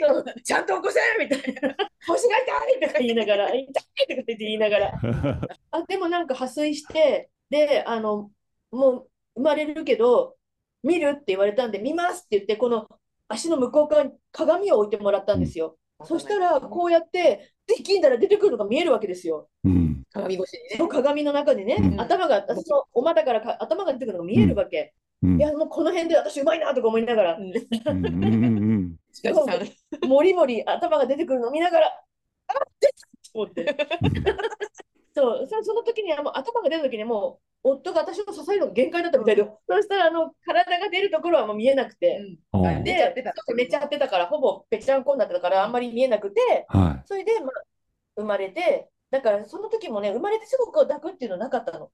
[0.00, 1.76] そうちゃんと起こせみたいな。
[2.06, 3.72] 腰が痛いとか言いながら、痛いと
[4.16, 4.92] かって言いながら。
[5.70, 8.30] あ、でもなんか破水して、で、あの、
[8.70, 10.36] もう生まれるけど、
[10.82, 12.88] 見るって言われたんで、見ますって言って、この
[13.28, 15.78] 足の向こう側に鏡を置いてもらったんですよ。
[16.04, 19.48] そしたら、こうやって、力んだら出てくるのが見えるわけですよ。
[19.64, 20.02] うん。
[20.12, 20.88] 鏡越しにね。
[20.88, 22.00] 鏡の中にね、うん。
[22.00, 24.94] 頭が、私のお股からか頭が出てくるのが見えるわけ。
[25.22, 25.38] うん。
[25.38, 27.52] いや、もうこの辺で私うまいなとか思いながら、うん。
[27.52, 28.06] うん。
[28.06, 28.14] うん。
[28.14, 28.96] うん。
[29.12, 29.58] しかしさ
[30.04, 30.08] ん。
[30.08, 31.86] もりもり頭が出てくるのを見ながら、
[32.48, 32.94] あ出た
[33.32, 33.76] と思って。
[35.14, 47.50] そう、そその時にはもう頭が出た時にもう、夫が私を支えるのが限界だったみたいで、そしたらあの体が出るところはもう見えなくて、おうはい出ちゃっちゃってたから、ほぼぺちゃんこになってたから、あんまり見えなくて、はそれで、まあ、
[48.16, 51.80] 生まれて、だからその時もね、生まれてすぐこう抱くっていうのなかったの。
[51.80, 51.88] は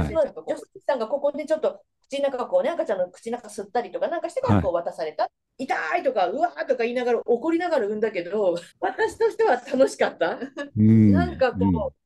[0.00, 0.02] い。
[0.08, 5.28] 私は助産師さんがここでちょっと口の中こうね、赤ちゃんの口の中吸ったりとかなんかしてからこう渡された。
[5.58, 10.32] 痛いとか、うわーとか言いながら怒りながら産んだけど、 私としては楽しかった。
[10.32, 10.40] い。
[10.76, 11.12] うん。
[11.12, 12.03] なんかこう、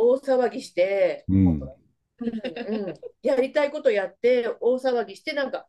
[0.00, 1.36] 大騒ぎして、うん。
[1.36, 1.62] うん。
[2.22, 5.66] うんうん、やりたいことやって、大騒ぎして、なんか、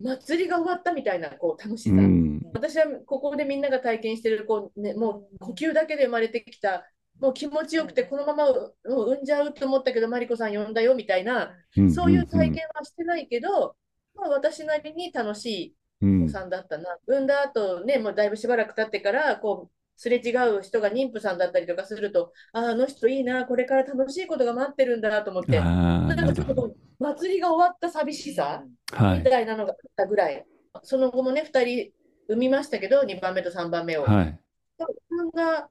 [0.00, 1.94] 祭りが終わったみたいなこう楽しさ。
[1.94, 2.40] うん。
[2.52, 6.84] 私はここでみんなが体験してるこう、ね、もう呼吸だけで生まれてきた、
[7.20, 13.76] もう気持ちよくて、このままう産んじゃうと思ったけど、マリコさん呼んだよみたいな、うんそういう体験はしてないけど、
[14.14, 16.98] まあ、私なりに楽しいうんお子さんだったな。
[17.06, 26.26] 産んだ後ね、もうだいぶしばらく経ってから、こう、すれ違う人が妊婦さんだったりとかすると、ああ、あの人いいな、これから楽しいことが待ってるんだと思って、ななん。
[26.26, 29.24] かちょっと祭りが終わった寂しさみはい。
[29.24, 30.44] たいなのがあったぐらい。
[30.82, 31.92] その後もね、2人
[32.28, 34.02] 産みましたけど、2番目と3番目を。
[34.02, 34.38] はい。
[34.78, 35.68] でもそんな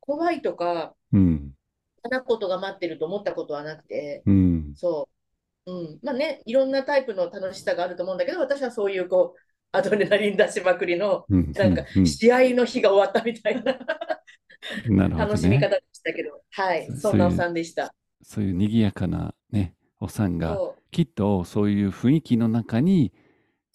[0.00, 1.54] 怖いとか、うん。
[2.26, 4.74] ことが待ってると思ったことはなくて、うん。
[4.76, 5.08] そ
[5.66, 5.72] う。
[5.72, 5.98] うん。
[6.02, 9.40] まあね、いろんなタイプの楽しさがあると思うんだけど、私はそういうこう、
[9.76, 11.52] アドレナリン出しまくりの、うん。
[11.52, 13.78] なんかうん試合の日が終わったみたいな。
[15.08, 17.94] 楽しみ方でしたけど、はい、そそんなお産でした。
[18.22, 23.12] そういう賑やかなね、お産が、そきっとそういう雰囲気の中に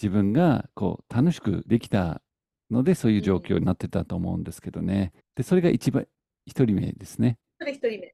[0.02, 2.22] 自分がこう楽しくできた
[2.72, 5.12] ので、そういう状況になってたと思うんですけどね。
[5.36, 6.08] で、それが一番、
[6.46, 7.38] 一人目ですね。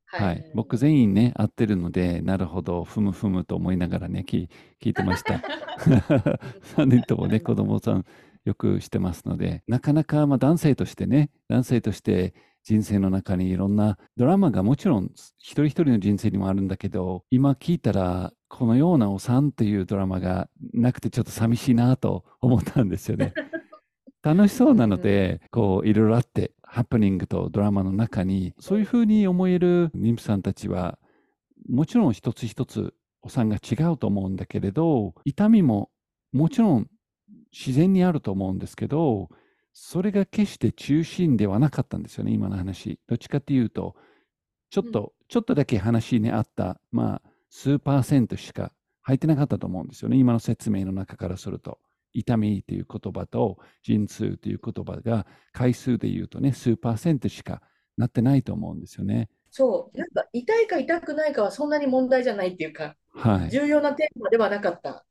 [0.05, 0.51] はい。
[0.53, 4.47] 僕全員ね、会ってるので、なるほど、ふむふむと思いながらね、聞
[4.81, 5.41] 聞いてました。
[6.77, 8.05] 3人ともね、子供さん
[8.45, 12.33] よくしてますので、なかなかまあ男性としてね、男性として
[12.63, 23.33] 人生の中にいろんなドラマがもちろん一人一人の人生にもあるんだけど、今聞いたら、このようなお産っていうドラマがなくてちょっと寂しいなと思ったんですよね。
[24.25, 30.97] 楽しそうなので、こういろいろあって、ハプニングとドラマの中に、そういうふうに思える妊婦さんたちは、
[31.69, 35.91] もちろん一つ一つお産が違うと思うんだけれど、痛みも
[36.33, 36.89] もちろん
[37.51, 39.29] 自然にあると思うんですけど、
[39.73, 42.99] それが決して中心ではなかったんですよね、今の話。
[43.07, 43.95] どっちかっていうと、
[44.71, 48.71] ちょっと、ちょっとだけ話にあった、まあ、数パーセントしか
[49.03, 51.77] 入ってなかったと思うんですよね、今の説明の中からすると。
[52.15, 57.61] 痛みという言葉と陣痛という言葉が回数で言うとね、数パーセントしか
[57.97, 59.29] なってないと思うんですよね。
[59.51, 59.97] そう。
[59.97, 63.49] なんか痛いか痛くないかはそんなに問題じゃないっていうか、はい。
[63.49, 65.05] 重要なテーマではなかった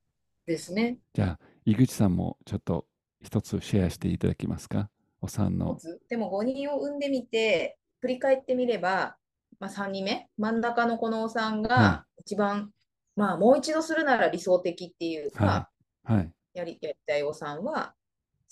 [0.46, 0.98] ですね。
[1.14, 2.86] じゃあ、井口さんもちょっと
[3.22, 4.90] 一つシェアしていただけますか？
[5.20, 5.78] お産の。
[6.10, 9.16] でも5人を産んでみて、振り返ってみれば、
[9.58, 12.70] まあ、3人目、真ん中のこのお産はが一番、
[13.16, 15.70] まあ、もう一度するなら理想的っていうか、
[16.02, 16.12] はい。
[16.16, 16.32] はい。
[16.54, 17.94] やりやりたいお産は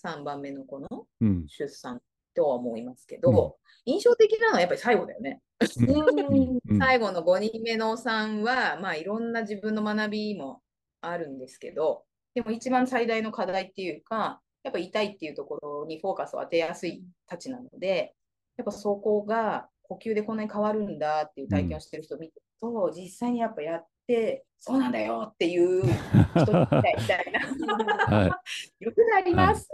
[0.04, 1.46] 3番目の子のうん。
[1.48, 2.00] 出産
[2.34, 5.40] とは思いますけど、印象的なのはやっぱり最後だよね。
[5.78, 10.60] うんうんうん最後の5人目のお産は、まあ、いろんな自分の学びも
[11.00, 18.14] あるんですけど、でも一番最大の課題っていうか、やっぱ痛いっていうところにフォーカスを当てやすいたちなので、
[18.56, 28.26] やっぱそこが呼吸でこんなに変わるんだっていう体験をしてる人を見ると、実際にやっぱやって、そうなんだよっていう人みたいな、は
[28.80, 28.84] い。
[28.84, 29.68] よくなります。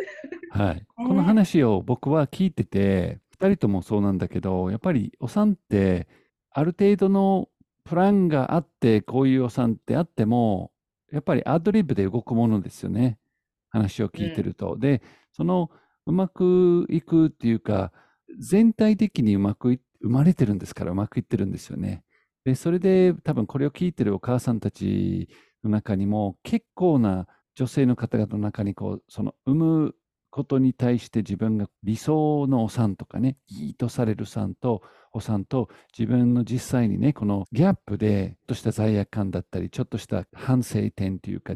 [0.51, 0.87] はい。
[0.97, 6.09] この話を僕は聞いてて、二人ともそうなんだけど、やっぱりお産って、
[6.51, 7.49] ある程度の
[7.85, 10.71] プランがあって、こういうお産ってあっても、
[11.13, 13.19] やっぱりアドリブで動くものですよね。
[13.71, 14.79] 話を聞いてると。
[14.79, 15.71] で、その
[16.07, 17.93] うまくいくっていうか、
[18.39, 22.05] 全体的にうまくい生まれてるんですから、うまくいってるんですよね。
[22.45, 25.29] で、それで多分これを聞いてるお母さんたち
[25.65, 29.95] の中にも結構な女性の方々の中にこう、その産む
[30.31, 34.83] ことに対して自分が理想のお産とかね、いいとされる産と
[35.13, 41.55] お産と自分の実際にね、このギャップで、ちょっとした罪悪感だったり、ちょっとした反省点というか、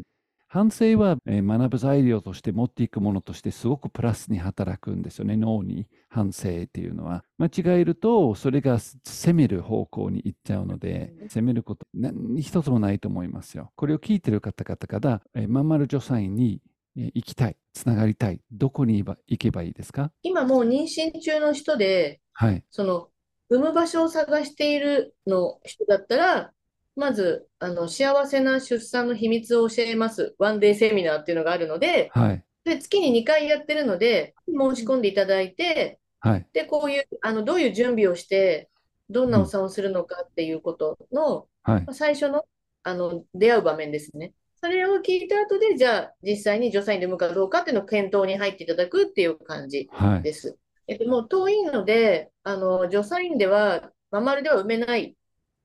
[0.53, 7.23] 反省は、えー学ぶ材料として持っていくものとしてすごくプラスに働くんですよね、脳に反省っていうのは。
[7.39, 13.71] 間違えると、それが責める方向に行っちゃうので、責めること何一つもないと思いますよ。
[13.75, 16.61] これを聞いてる方々から、えーまんまる助産院に
[16.95, 20.11] えー行きたい、つながりたい、どこに行けばいいですか？
[20.21, 22.63] 今もう妊娠中の人で、はい。
[22.69, 23.07] その、
[23.49, 26.51] 産む場所を探しているの人だったら、
[26.95, 30.35] まず、あの、幸せな出産の秘密を教えます。
[30.37, 32.43] ワンデーセミナーっていうのがあるので、はい。
[32.63, 36.47] で、月に2回やってるので、申し込んでいただいて、はい。
[36.53, 38.69] で、こういう、あの、どういう準備をして、
[39.09, 41.91] どんなお産をするのかっていうことの、はいま。
[41.91, 42.45] あ最初の、
[42.83, 44.33] あの、出会う場面ですね。
[44.61, 50.21] それを聞いた後で、じゃあ、実際に助産院で産むかどうかっていうのを検討に入っていただくっていう感じはい。
[50.21, 50.57] です。
[50.87, 55.17] えっと、もう遠いので、あの、助産院では、まん丸では産めない。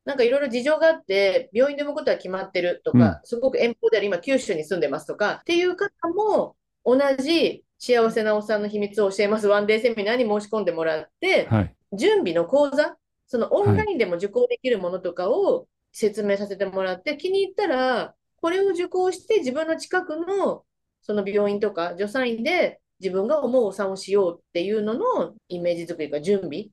[0.08, 11.74] なんかいろいろ事情があって、病院で産むことは決まってるとか、すごく遠方である、今、九州に住んでますとか、っていう方も、同じ幸せなお産の秘密を教えますワンデーセミナーに申し込んでもらって、はい。
[11.92, 12.96] 準備の講座、
[13.26, 20.64] そのオンラインでも受講できるものとかを説明させてもらって、気に入ったら、これを受講して自分の近くの
[21.02, 26.70] その病院とか助産院で自分が思うお産をしようっていうののイメージ作りか準備はい。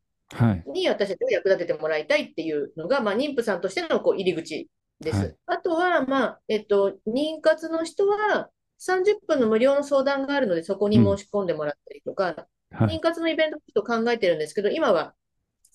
[0.68, 4.68] に私たちを役立ててもらいたいっていうのが、まあ、妊婦さんとしてのこう入り口
[5.00, 5.18] です。
[5.18, 8.50] はいあとは、まあ、えっと、妊活の人は
[8.80, 12.98] 30分の無料の相談があるので、そこに申し込んでもらったりとか、はい。
[12.98, 15.14] 妊活のイベントちょっと考えてるんですけど、今は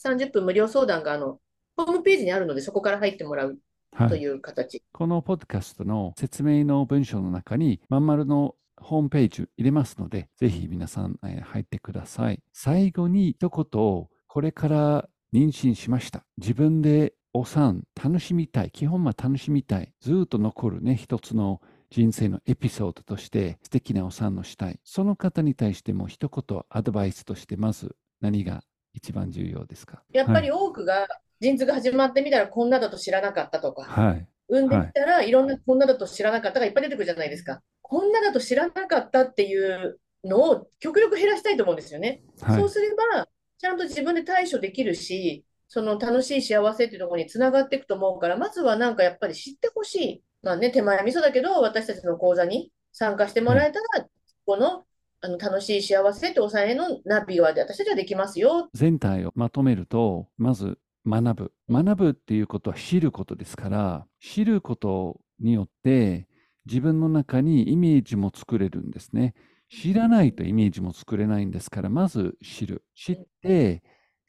[0.05, 1.39] 30分無料相談があの
[1.77, 3.59] ホームページにあるので、そこから入ってもらう
[3.93, 4.09] はい。
[4.09, 4.83] という形。
[4.93, 12.41] このポッドキャストの説明の文章の中に、まんまるのホームページ入れますので、ぜひ皆さん、えー入ってください。
[12.53, 16.25] 最後に一言、これから妊娠しました。
[16.37, 18.71] 自分でお産楽しみたい。
[18.71, 19.93] 基本は楽しみたい。
[20.01, 21.61] ずーっと残るね、一つの
[21.91, 24.79] 人生のエピソードとして素敵なお産をしたい。
[24.85, 28.63] その方に対しても一言アドバイスとして、まず何が
[28.95, 30.05] 一番重要ですか？
[30.13, 31.09] やっぱり多くが
[31.41, 34.29] 陣痛が始まってみたらこんなだと知らなかったとか、はい。
[34.49, 37.63] 産んでみたらいろんなこんなだと知らなかったがいっぱい出てくるじゃないですか。
[37.83, 42.23] こんなだと知らなかったっていうのを極力減らしたいと思うんですよね。
[42.41, 42.61] はい。
[42.61, 43.27] そうすれば、
[43.61, 50.25] ちゃんと自分で対処できるし、その楽しい幸せっていうところにつながっていくと思うから、まずはなんかやっぱり知ってほしい。
[50.43, 54.07] まあね、手前味噌だけど、私たちの講座に参加してもらえたら、
[54.47, 54.85] この、
[55.21, 58.71] あの楽しい幸せとお産へのナビはで私たちはできますよ。
[58.73, 61.53] 全体をまとめると、まず学ぶ。
[61.69, 66.27] 学ぶっていうことは知ることですから、知ることによって
[66.65, 69.35] 自分の中にイメージも作れるんですね。
[69.71, 72.85] 知らないとイメージも作れないんですから、まず知る。
[72.95, 73.83] 知って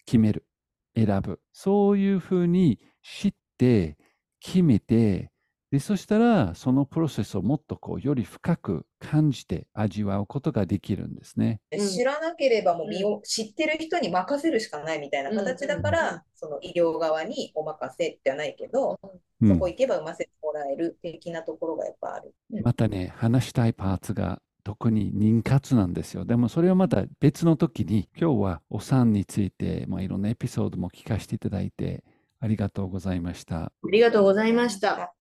[0.05, 0.45] 決める。
[0.95, 1.39] 選ぶ。
[1.51, 3.97] そういうふうに知って
[4.39, 5.31] 決めて、
[5.71, 11.61] で、そしたら、そのプロセスをもっとこう、より深く感じて味わうことができるんですね。
[11.71, 19.09] うん知らなければもう身を知ってる人に任せるしかないみたいな形だかうんうんら、その医療側にお任せじゃないけど、うん
[19.47, 22.35] そこ行けば産ませてもらえる的なところがやっぱある。
[22.63, 26.25] またね、話したいパーツが特に妊活なんですよ。
[26.25, 32.03] でもそれはまた別の時に、今日はお産について、まあ、いろんなエピソードも聞かせていただいて
[32.39, 33.65] ありがとうございました。
[33.65, 35.13] ありがとうございました。